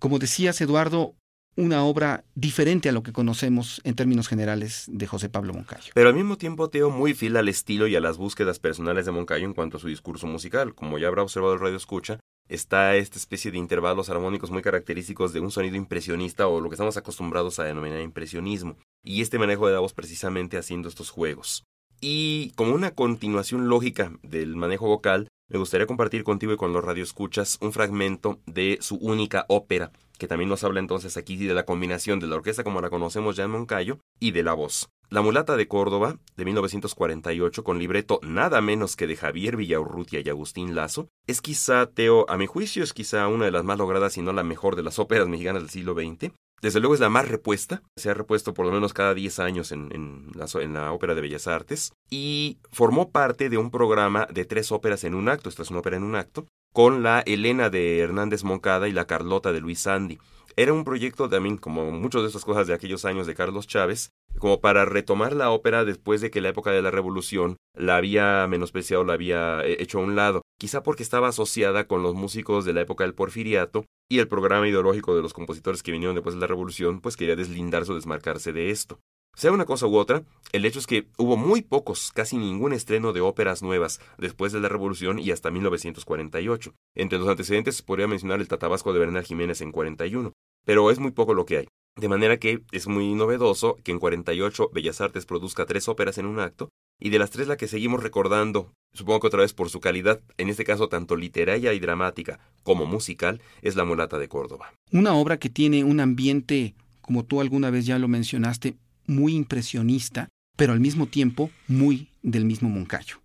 Como 0.00 0.18
decías, 0.18 0.60
Eduardo, 0.60 1.14
una 1.54 1.84
obra 1.84 2.24
diferente 2.34 2.88
a 2.88 2.92
lo 2.92 3.04
que 3.04 3.12
conocemos 3.12 3.80
en 3.84 3.94
términos 3.94 4.26
generales 4.26 4.86
de 4.88 5.06
José 5.06 5.28
Pablo 5.28 5.54
Moncayo. 5.54 5.92
Pero 5.94 6.08
al 6.08 6.16
mismo 6.16 6.36
tiempo, 6.38 6.68
Teo, 6.68 6.90
muy 6.90 7.14
fiel 7.14 7.36
al 7.36 7.48
estilo 7.48 7.86
y 7.86 7.94
a 7.94 8.00
las 8.00 8.18
búsquedas 8.18 8.58
personales 8.58 9.06
de 9.06 9.12
Moncayo 9.12 9.44
en 9.44 9.54
cuanto 9.54 9.76
a 9.76 9.80
su 9.80 9.86
discurso 9.86 10.26
musical. 10.26 10.74
Como 10.74 10.98
ya 10.98 11.06
habrá 11.06 11.22
observado 11.22 11.54
el 11.54 11.60
radio 11.60 11.76
escucha, 11.76 12.18
está 12.48 12.96
esta 12.96 13.16
especie 13.16 13.52
de 13.52 13.58
intervalos 13.58 14.10
armónicos 14.10 14.50
muy 14.50 14.62
característicos 14.62 15.32
de 15.32 15.38
un 15.38 15.52
sonido 15.52 15.76
impresionista 15.76 16.48
o 16.48 16.60
lo 16.60 16.68
que 16.68 16.74
estamos 16.74 16.96
acostumbrados 16.96 17.60
a 17.60 17.64
denominar 17.64 18.00
impresionismo. 18.00 18.76
Y 19.04 19.22
este 19.22 19.38
manejo 19.38 19.66
de 19.66 19.74
la 19.74 19.80
voz 19.80 19.92
precisamente 19.92 20.58
haciendo 20.58 20.88
estos 20.88 21.10
juegos. 21.10 21.64
Y 22.00 22.52
como 22.52 22.74
una 22.74 22.92
continuación 22.92 23.68
lógica 23.68 24.12
del 24.22 24.54
manejo 24.54 24.86
vocal, 24.86 25.28
me 25.50 25.58
gustaría 25.58 25.86
compartir 25.86 26.24
contigo 26.24 26.52
y 26.52 26.56
con 26.56 26.72
los 26.72 26.84
radioescuchas 26.84 27.58
un 27.60 27.72
fragmento 27.72 28.38
de 28.46 28.78
su 28.80 28.96
única 28.96 29.46
ópera, 29.48 29.92
que 30.18 30.28
también 30.28 30.50
nos 30.50 30.62
habla 30.62 30.80
entonces 30.80 31.16
aquí 31.16 31.36
de 31.36 31.54
la 31.54 31.64
combinación 31.64 32.20
de 32.20 32.26
la 32.26 32.36
orquesta 32.36 32.64
como 32.64 32.80
la 32.80 32.90
conocemos 32.90 33.34
ya 33.34 33.44
en 33.44 33.52
Moncayo 33.52 33.98
y 34.20 34.32
de 34.32 34.42
la 34.42 34.52
voz. 34.52 34.90
La 35.10 35.22
mulata 35.22 35.56
de 35.56 35.66
Córdoba, 35.66 36.18
de 36.36 36.44
1948, 36.44 37.64
con 37.64 37.78
libreto 37.78 38.20
nada 38.22 38.60
menos 38.60 38.94
que 38.94 39.06
de 39.06 39.16
Javier 39.16 39.56
Villaurrutia 39.56 40.20
y 40.20 40.28
Agustín 40.28 40.74
Lazo, 40.74 41.08
es 41.26 41.40
quizá, 41.40 41.86
Teo, 41.86 42.30
a 42.30 42.36
mi 42.36 42.46
juicio, 42.46 42.84
es 42.84 42.92
quizá 42.92 43.26
una 43.26 43.46
de 43.46 43.50
las 43.50 43.64
más 43.64 43.78
logradas 43.78 44.18
y 44.18 44.22
no 44.22 44.34
la 44.34 44.42
mejor 44.44 44.76
de 44.76 44.82
las 44.82 44.98
óperas 44.98 45.26
mexicanas 45.26 45.62
del 45.62 45.70
siglo 45.70 45.94
XX, 45.94 46.34
desde 46.60 46.80
luego 46.80 46.94
es 46.94 47.00
la 47.00 47.08
más 47.08 47.28
repuesta, 47.28 47.82
se 47.96 48.10
ha 48.10 48.14
repuesto 48.14 48.54
por 48.54 48.66
lo 48.66 48.72
menos 48.72 48.92
cada 48.92 49.14
10 49.14 49.38
años 49.38 49.72
en, 49.72 50.30
la, 50.34 50.92
Ópera 50.92 51.14
de 51.14 51.20
Bellas 51.20 51.46
Artes 51.46 51.92
y 52.10 52.58
formó 52.72 53.10
parte 53.10 53.48
de 53.48 53.58
un 53.58 53.70
programa 53.70 54.26
de 54.32 54.44
tres 54.44 54.72
óperas 54.72 55.04
en 55.04 55.14
un 55.14 55.28
acto, 55.28 55.48
esta 55.48 55.62
es 55.62 55.70
una 55.70 55.80
ópera 55.80 55.96
en 55.96 56.04
un 56.04 56.16
acto, 56.16 56.46
con 56.72 57.02
la 57.02 57.20
Elena 57.20 57.70
de 57.70 58.00
Hernández 58.00 58.44
Moncada 58.44 58.88
y 58.88 58.92
la 58.92 59.06
Carlota 59.06 59.52
de 59.52 59.60
Luis 59.60 59.80
Sandy. 59.80 60.18
Era 60.58 60.72
un 60.72 60.82
proyecto 60.82 61.28
también, 61.28 61.56
como 61.56 61.92
muchas 61.92 62.22
de 62.22 62.26
estas 62.26 62.44
cosas 62.44 62.66
de 62.66 62.74
aquellos 62.74 63.04
años 63.04 63.28
de 63.28 63.36
Carlos 63.36 63.68
Chávez, 63.68 64.10
como 64.40 64.60
para 64.60 64.84
retomar 64.84 65.32
la 65.32 65.52
ópera 65.52 65.84
después 65.84 66.20
de 66.20 66.32
que 66.32 66.40
la 66.40 66.48
época 66.48 66.72
de 66.72 66.82
la 66.82 66.90
Revolución 66.90 67.58
la 67.76 67.96
había 67.96 68.44
menospreciado, 68.48 69.04
la 69.04 69.12
había 69.12 69.64
eh, 69.64 69.76
hecho 69.78 70.00
a 70.00 70.02
un 70.02 70.16
lado, 70.16 70.42
quizá 70.58 70.82
porque 70.82 71.04
estaba 71.04 71.28
asociada 71.28 71.86
con 71.86 72.02
los 72.02 72.16
músicos 72.16 72.64
de 72.64 72.72
la 72.72 72.80
época 72.80 73.04
del 73.04 73.14
Porfiriato 73.14 73.84
y 74.10 74.18
el 74.18 74.26
programa 74.26 74.66
ideológico 74.66 75.14
de 75.14 75.22
los 75.22 75.32
compositores 75.32 75.84
que 75.84 75.92
vinieron 75.92 76.16
después 76.16 76.34
de 76.34 76.40
la 76.40 76.48
Revolución, 76.48 77.00
pues 77.00 77.16
quería 77.16 77.36
deslindarse 77.36 77.92
o 77.92 77.94
desmarcarse 77.94 78.52
de 78.52 78.70
esto. 78.70 78.98
Sea 79.36 79.52
una 79.52 79.66
cosa 79.66 79.86
u 79.86 79.94
otra, 79.96 80.24
el 80.50 80.64
hecho 80.64 80.80
es 80.80 80.88
que 80.88 81.06
hubo 81.16 81.36
muy 81.36 81.62
pocos, 81.62 82.10
casi 82.12 82.36
ningún 82.36 82.72
estreno 82.72 83.12
de 83.12 83.20
óperas 83.20 83.62
nuevas 83.62 84.00
después 84.18 84.50
de 84.52 84.58
la 84.58 84.68
Revolución 84.68 85.20
y 85.20 85.30
hasta 85.30 85.52
1948. 85.52 86.74
Entre 86.96 87.20
los 87.20 87.28
antecedentes 87.28 87.80
podría 87.82 88.08
mencionar 88.08 88.40
el 88.40 88.48
Tatabasco 88.48 88.92
de 88.92 88.98
Bernal 88.98 89.22
Jiménez 89.22 89.60
en 89.60 89.70
41, 89.70 90.32
pero 90.68 90.90
es 90.90 90.98
muy 90.98 91.12
poco 91.12 91.32
lo 91.32 91.46
que 91.46 91.56
hay. 91.56 91.68
De 91.96 92.10
manera 92.10 92.36
que 92.36 92.62
es 92.72 92.88
muy 92.88 93.14
novedoso 93.14 93.78
que 93.84 93.90
en 93.90 93.98
48 93.98 94.68
Bellas 94.70 95.00
Artes 95.00 95.24
produzca 95.24 95.64
tres 95.64 95.88
óperas 95.88 96.18
en 96.18 96.26
un 96.26 96.40
acto, 96.40 96.68
y 97.00 97.08
de 97.08 97.18
las 97.18 97.30
tres 97.30 97.48
la 97.48 97.56
que 97.56 97.68
seguimos 97.68 98.02
recordando, 98.02 98.70
supongo 98.92 99.20
que 99.20 99.28
otra 99.28 99.40
vez 99.40 99.54
por 99.54 99.70
su 99.70 99.80
calidad, 99.80 100.20
en 100.36 100.50
este 100.50 100.64
caso 100.64 100.90
tanto 100.90 101.16
literaria 101.16 101.72
y 101.72 101.80
dramática 101.80 102.38
como 102.64 102.84
musical, 102.84 103.40
es 103.62 103.76
La 103.76 103.86
Mulata 103.86 104.18
de 104.18 104.28
Córdoba. 104.28 104.74
Una 104.92 105.14
obra 105.14 105.38
que 105.38 105.48
tiene 105.48 105.84
un 105.84 106.00
ambiente, 106.00 106.74
como 107.00 107.24
tú 107.24 107.40
alguna 107.40 107.70
vez 107.70 107.86
ya 107.86 107.98
lo 107.98 108.06
mencionaste, 108.06 108.76
muy 109.06 109.34
impresionista, 109.34 110.28
pero 110.58 110.74
al 110.74 110.80
mismo 110.80 111.06
tiempo 111.06 111.50
muy 111.66 112.10
del 112.22 112.44
mismo 112.44 112.68
Moncayo. 112.68 113.22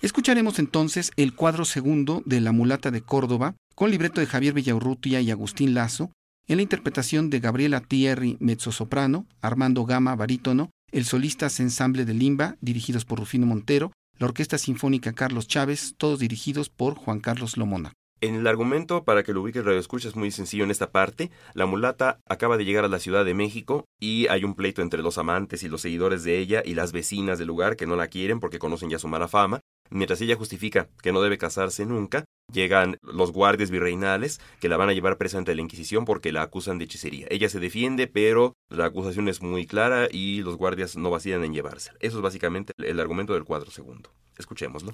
Escucharemos 0.00 0.60
entonces 0.60 1.10
el 1.16 1.34
cuadro 1.34 1.64
segundo 1.64 2.22
de 2.26 2.40
La 2.40 2.52
Mulata 2.52 2.92
de 2.92 3.00
Córdoba, 3.00 3.56
con 3.74 3.90
libreto 3.90 4.20
de 4.20 4.28
Javier 4.28 4.54
Villaurrutia 4.54 5.20
y 5.20 5.32
Agustín 5.32 5.74
Lazo, 5.74 6.12
en 6.48 6.56
la 6.56 6.62
interpretación 6.62 7.30
de 7.30 7.40
Gabriela 7.40 7.80
Thierry, 7.80 8.36
mezzosoprano, 8.40 9.26
Armando 9.40 9.84
Gama, 9.84 10.14
barítono, 10.14 10.70
el 10.92 11.04
solista 11.04 11.48
ensamble 11.58 12.04
de 12.04 12.14
Limba, 12.14 12.56
dirigidos 12.60 13.04
por 13.04 13.18
Rufino 13.18 13.46
Montero, 13.46 13.92
la 14.18 14.26
Orquesta 14.26 14.56
Sinfónica 14.56 15.12
Carlos 15.12 15.48
Chávez, 15.48 15.94
todos 15.98 16.20
dirigidos 16.20 16.70
por 16.70 16.94
Juan 16.94 17.20
Carlos 17.20 17.56
Lomona. 17.56 17.92
En 18.22 18.34
el 18.34 18.46
argumento, 18.46 19.04
para 19.04 19.22
que 19.22 19.34
lo 19.34 19.42
ubique 19.42 19.58
el 19.58 19.66
radio 19.66 19.78
escucha, 19.78 20.08
es 20.08 20.16
muy 20.16 20.30
sencillo 20.30 20.64
en 20.64 20.70
esta 20.70 20.90
parte. 20.90 21.30
La 21.52 21.66
mulata 21.66 22.18
acaba 22.26 22.56
de 22.56 22.64
llegar 22.64 22.84
a 22.84 22.88
la 22.88 22.98
Ciudad 22.98 23.26
de 23.26 23.34
México 23.34 23.84
y 24.00 24.26
hay 24.28 24.42
un 24.42 24.54
pleito 24.54 24.80
entre 24.80 25.02
los 25.02 25.18
amantes 25.18 25.62
y 25.64 25.68
los 25.68 25.82
seguidores 25.82 26.24
de 26.24 26.38
ella 26.38 26.62
y 26.64 26.74
las 26.74 26.92
vecinas 26.92 27.38
del 27.38 27.48
lugar 27.48 27.76
que 27.76 27.86
no 27.86 27.94
la 27.94 28.08
quieren 28.08 28.40
porque 28.40 28.58
conocen 28.58 28.88
ya 28.88 28.98
su 28.98 29.08
mala 29.08 29.28
fama. 29.28 29.60
Mientras 29.90 30.20
ella 30.22 30.34
justifica 30.34 30.88
que 31.02 31.12
no 31.12 31.20
debe 31.20 31.36
casarse 31.36 31.84
nunca, 31.84 32.24
llegan 32.52 32.98
los 33.02 33.32
guardias 33.32 33.70
virreinales 33.70 34.40
que 34.60 34.68
la 34.68 34.76
van 34.76 34.88
a 34.88 34.92
llevar 34.92 35.18
presa 35.18 35.38
ante 35.38 35.54
la 35.54 35.62
Inquisición 35.62 36.04
porque 36.04 36.32
la 36.32 36.42
acusan 36.42 36.78
de 36.78 36.84
hechicería. 36.84 37.26
Ella 37.30 37.48
se 37.48 37.60
defiende, 37.60 38.06
pero 38.06 38.54
la 38.68 38.86
acusación 38.86 39.28
es 39.28 39.42
muy 39.42 39.66
clara 39.66 40.08
y 40.10 40.42
los 40.42 40.56
guardias 40.56 40.96
no 40.96 41.10
vacilan 41.10 41.44
en 41.44 41.54
llevársela. 41.54 41.98
Eso 42.00 42.16
es 42.18 42.22
básicamente 42.22 42.72
el 42.78 43.00
argumento 43.00 43.34
del 43.34 43.44
cuadro 43.44 43.70
segundo. 43.70 44.10
Escuchémoslo. 44.38 44.92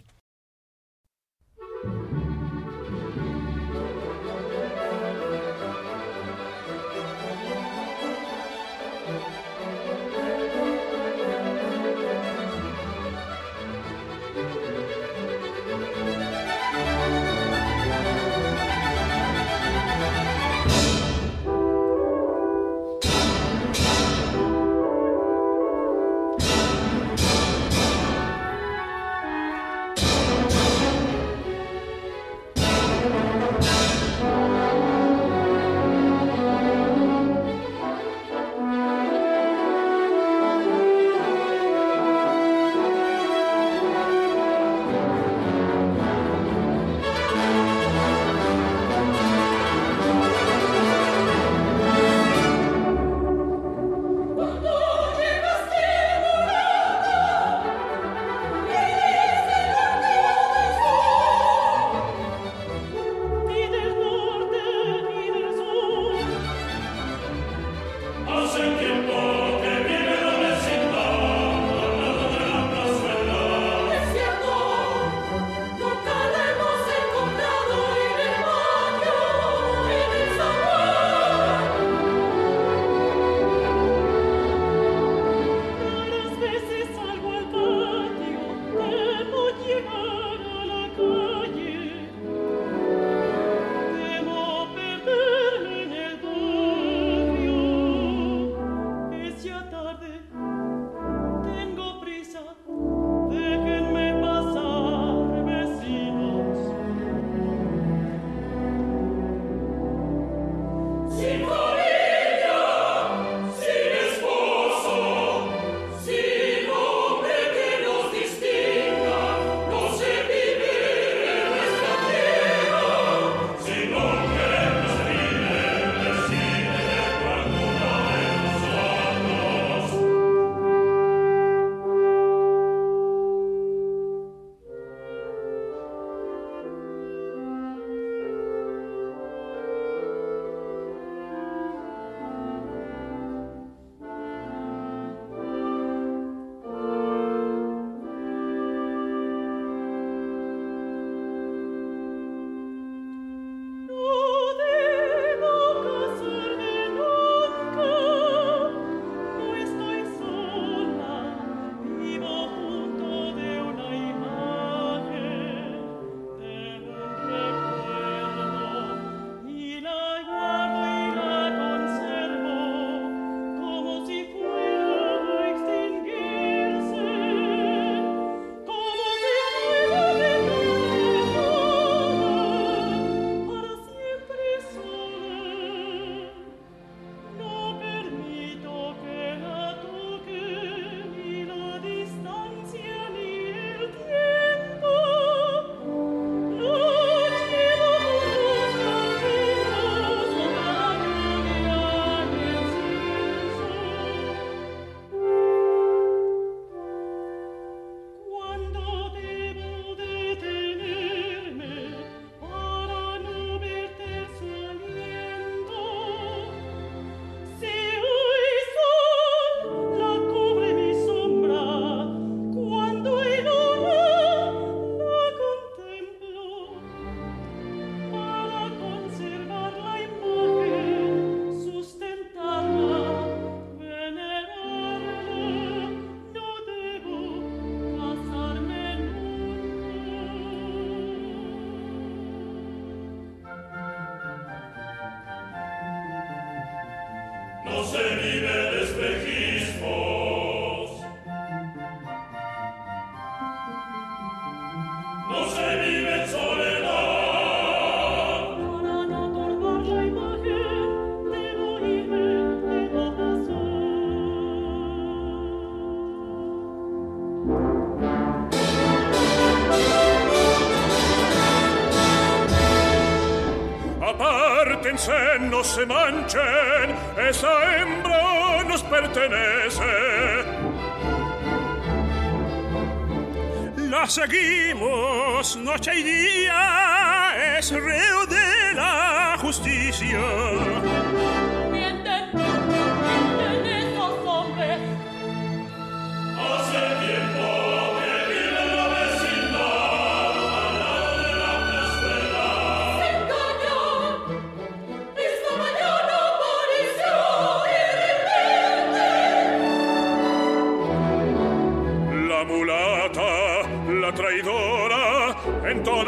Seguimos 284.09 285.57
noche 285.57 285.93
y 285.95 286.03
día, 286.03 287.59
es 287.59 287.71
reo 287.71 288.27
de 288.27 288.75
la 288.75 289.37
justicia. 289.41 290.21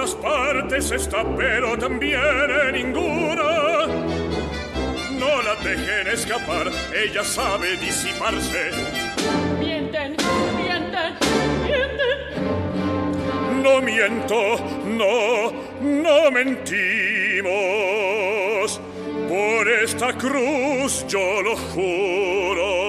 Todas 0.05 0.15
partes 0.17 0.91
está, 0.91 1.25
pero 1.37 1.79
también 1.79 2.21
en 2.67 2.73
ninguna. 2.75 3.87
No 5.19 5.43
la 5.43 5.55
dejen 5.63 6.09
escapar, 6.13 6.71
ella 6.95 7.25
sabe 7.25 7.77
disiparse. 7.79 8.71
Mienten, 9.59 10.17
mienten, 10.57 11.15
mienten. 11.65 12.19
No 13.63 13.81
miento, 13.81 14.59
no, 14.85 15.53
no 15.81 16.31
mentimos. 16.31 17.51
Por 19.29 19.69
esta 19.69 20.13
cruz 20.13 21.07
yo 21.09 21.41
lo 21.43 21.57
juro. 21.57 22.84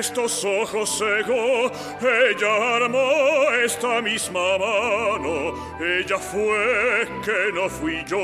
Estos 0.00 0.44
ojos 0.46 0.98
cegó, 0.98 1.70
ella 2.00 2.76
armó 2.76 3.50
esta 3.62 4.00
misma 4.00 4.56
mano, 4.58 5.54
ella 5.78 6.16
fue 6.18 7.06
que 7.22 7.52
no 7.52 7.68
fui 7.68 8.02
yo 8.06 8.18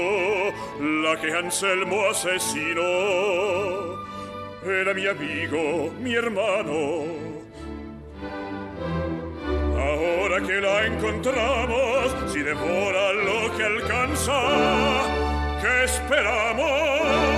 la 0.80 1.20
que 1.20 1.32
Anselmo 1.32 2.08
asesinó. 2.10 2.82
Era 4.64 4.94
mi 4.94 5.06
amigo, 5.06 5.92
mi 6.00 6.14
hermano. 6.14 7.04
Ahora 9.78 10.40
que 10.46 10.60
la 10.60 10.86
encontramos, 10.86 12.32
si 12.32 12.40
devora 12.40 13.12
lo 13.12 13.54
que 13.54 13.64
alcanza, 13.64 14.40
¿qué 15.60 15.84
esperamos? 15.84 17.35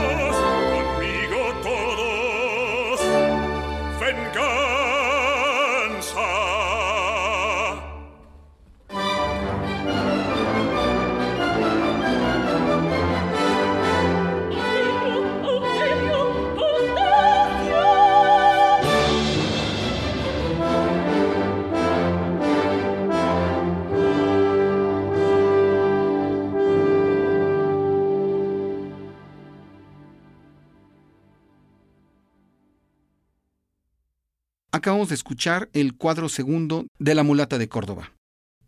Acabamos 34.79 35.09
de 35.09 35.17
escuchar 35.17 35.69
el 35.73 35.97
cuadro 35.97 36.29
segundo 36.29 36.87
de 37.01 37.17
La 37.17 37.25
mulata 37.25 37.59
de 37.59 37.69
Córdoba. 37.69 38.13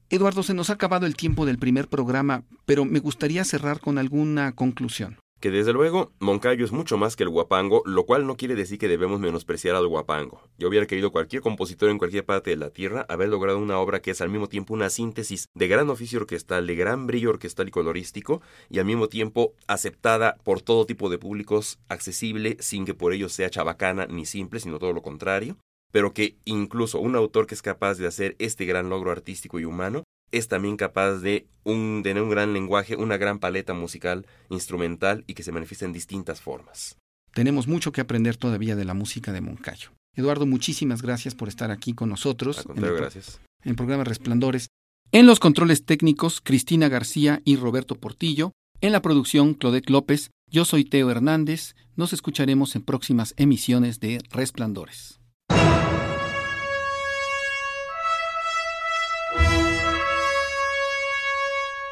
Eduardo, 0.09 0.43
se 0.43 0.55
nos 0.55 0.69
ha 0.69 0.73
acabado 0.73 1.07
el 1.07 1.15
tiempo 1.15 1.47
del 1.47 1.57
primer 1.57 1.87
programa, 1.87 2.43
pero 2.67 2.85
me 2.85 2.99
gustaría 2.99 3.45
cerrar 3.45 3.79
con 3.79 3.97
alguna 3.97 4.57
conclusión. 4.57 5.19
Que 5.39 5.53
desde 5.53 5.73
luego, 5.73 6.11
Moncayo 6.19 6.65
es 6.65 6.73
mucho 6.73 6.99
más 6.99 7.15
que 7.15 7.23
el 7.23 7.29
guapango, 7.29 7.85
lo 7.87 8.07
cual 8.07 8.27
no 8.27 8.37
quiere 8.37 8.57
decir 8.57 8.81
que 8.81 8.89
debemos 8.89 9.21
menospreciar 9.21 9.77
al 9.77 9.87
guapango. 9.87 10.43
Yo 10.59 10.67
hubiera 10.67 10.89
querido 10.89 11.13
cualquier 11.13 11.43
compositor 11.43 11.91
en 11.91 11.99
cualquier 11.99 12.25
parte 12.27 12.51
de 12.51 12.57
la 12.57 12.71
tierra 12.71 13.07
haber 13.09 13.29
logrado 13.29 13.59
una 13.59 13.79
obra 13.79 14.03
que 14.03 14.11
es 14.11 14.21
al 14.21 14.31
mismo 14.31 14.49
tiempo 14.49 14.75
una 14.75 14.91
síntesis 14.91 15.47
de 15.55 15.69
gran 15.69 15.91
oficio 15.91 16.19
orquestal, 16.19 16.67
de 16.67 16.75
gran 16.75 17.07
brillo 17.07 17.31
orquestal 17.31 17.69
y 17.69 17.71
colorístico, 17.71 18.43
y 18.69 18.81
al 18.81 18.85
mismo 18.85 19.07
tiempo 19.07 19.55
aceptada 19.69 20.39
por 20.43 20.61
todo 20.61 20.87
tipo 20.87 21.09
de 21.09 21.19
públicos, 21.19 21.79
accesible, 21.89 22.57
sin 22.59 22.85
que 22.85 22.95
por 22.95 23.13
ello 23.13 23.29
sea 23.29 23.49
chabacana 23.49 24.07
ni 24.07 24.27
simple, 24.27 24.59
sino 24.59 24.81
todo 24.81 24.93
lo 24.93 25.03
contrario 25.03 25.57
pero 25.93 26.13
que 26.13 26.37
incluso 26.45 27.01
un 27.01 27.17
autor 27.17 27.47
que 27.47 27.55
es 27.55 27.63
capaz 27.63 27.97
de 27.97 28.07
hacer 28.07 28.37
este 28.39 28.65
gran 28.65 28.89
logro 28.89 29.11
artístico 29.11 29.59
y 29.59 29.65
humano 29.65 30.05
es 30.33 30.49
también 30.49 30.77
capaz 30.77 31.17
de 31.17 31.47
un, 31.65 32.03
tener 32.05 32.23
un 32.23 32.31
gran 32.31 32.53
lenguaje, 32.53 32.97
una 32.97 33.17
gran 33.17 33.39
paleta 33.39 33.75
musical, 33.75 34.27
instrumental 34.49 35.25
y 35.27 35.35
que 35.35 35.43
se 35.43 35.53
manifiesta 35.53 35.87
en 35.87 35.93
distintas 35.93 36.41
formas. 36.41 36.97
Tenemos 37.35 37.67
mucho 37.67 37.93
que 37.93 38.01
aprender 38.01 38.37
todavía 38.37 38.77
de 38.77 38.85
la 38.85 38.95
música 38.95 39.33
de 39.33 39.41
Moncayo. 39.41 39.91
Eduardo, 40.17 40.47
muchísimas 40.47 41.03
gracias 41.03 41.35
por 41.35 41.49
estar 41.49 41.71
aquí 41.71 41.95
con 41.95 42.09
nosotros. 42.09 42.65
en 42.75 42.85
el, 42.85 42.95
gracias. 42.95 43.41
En 43.63 43.71
el 43.71 43.77
programa 43.77 44.05
Resplandores. 44.05 44.69
En 45.13 45.27
los 45.27 45.41
controles 45.41 45.85
técnicos, 45.85 46.41
Cristina 46.41 46.89
García 46.89 47.41
y 47.45 47.57
Roberto 47.57 47.95
Portillo. 47.95 48.53
En 48.81 48.93
la 48.93 49.03
producción, 49.03 49.55
Claudette 49.55 49.91
López. 49.91 50.31
Yo 50.49 50.65
soy 50.65 50.85
Teo 50.85 51.11
Hernández. 51.11 51.75
Nos 51.97 52.13
escucharemos 52.13 52.75
en 52.75 52.83
próximas 52.83 53.35
emisiones 53.37 54.01
de 54.01 54.21
Resplandores. 54.31 55.20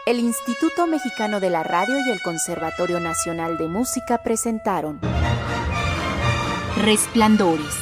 El 0.08 0.20
Instituto 0.20 0.86
Mexicano 0.86 1.38
de 1.38 1.50
la 1.50 1.62
Radio 1.62 1.98
y 1.98 2.08
el 2.08 2.22
Conservatorio 2.22 2.98
Nacional 2.98 3.58
de 3.58 3.68
Música 3.68 4.16
presentaron 4.16 5.00
Resplandores, 6.82 7.74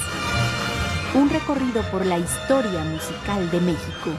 un 1.14 1.31
recorrido 1.31 1.85
por 1.93 2.05
la 2.05 2.18
historia 2.18 2.83
musical 2.83 3.49
de 3.53 3.61
México. 3.61 4.11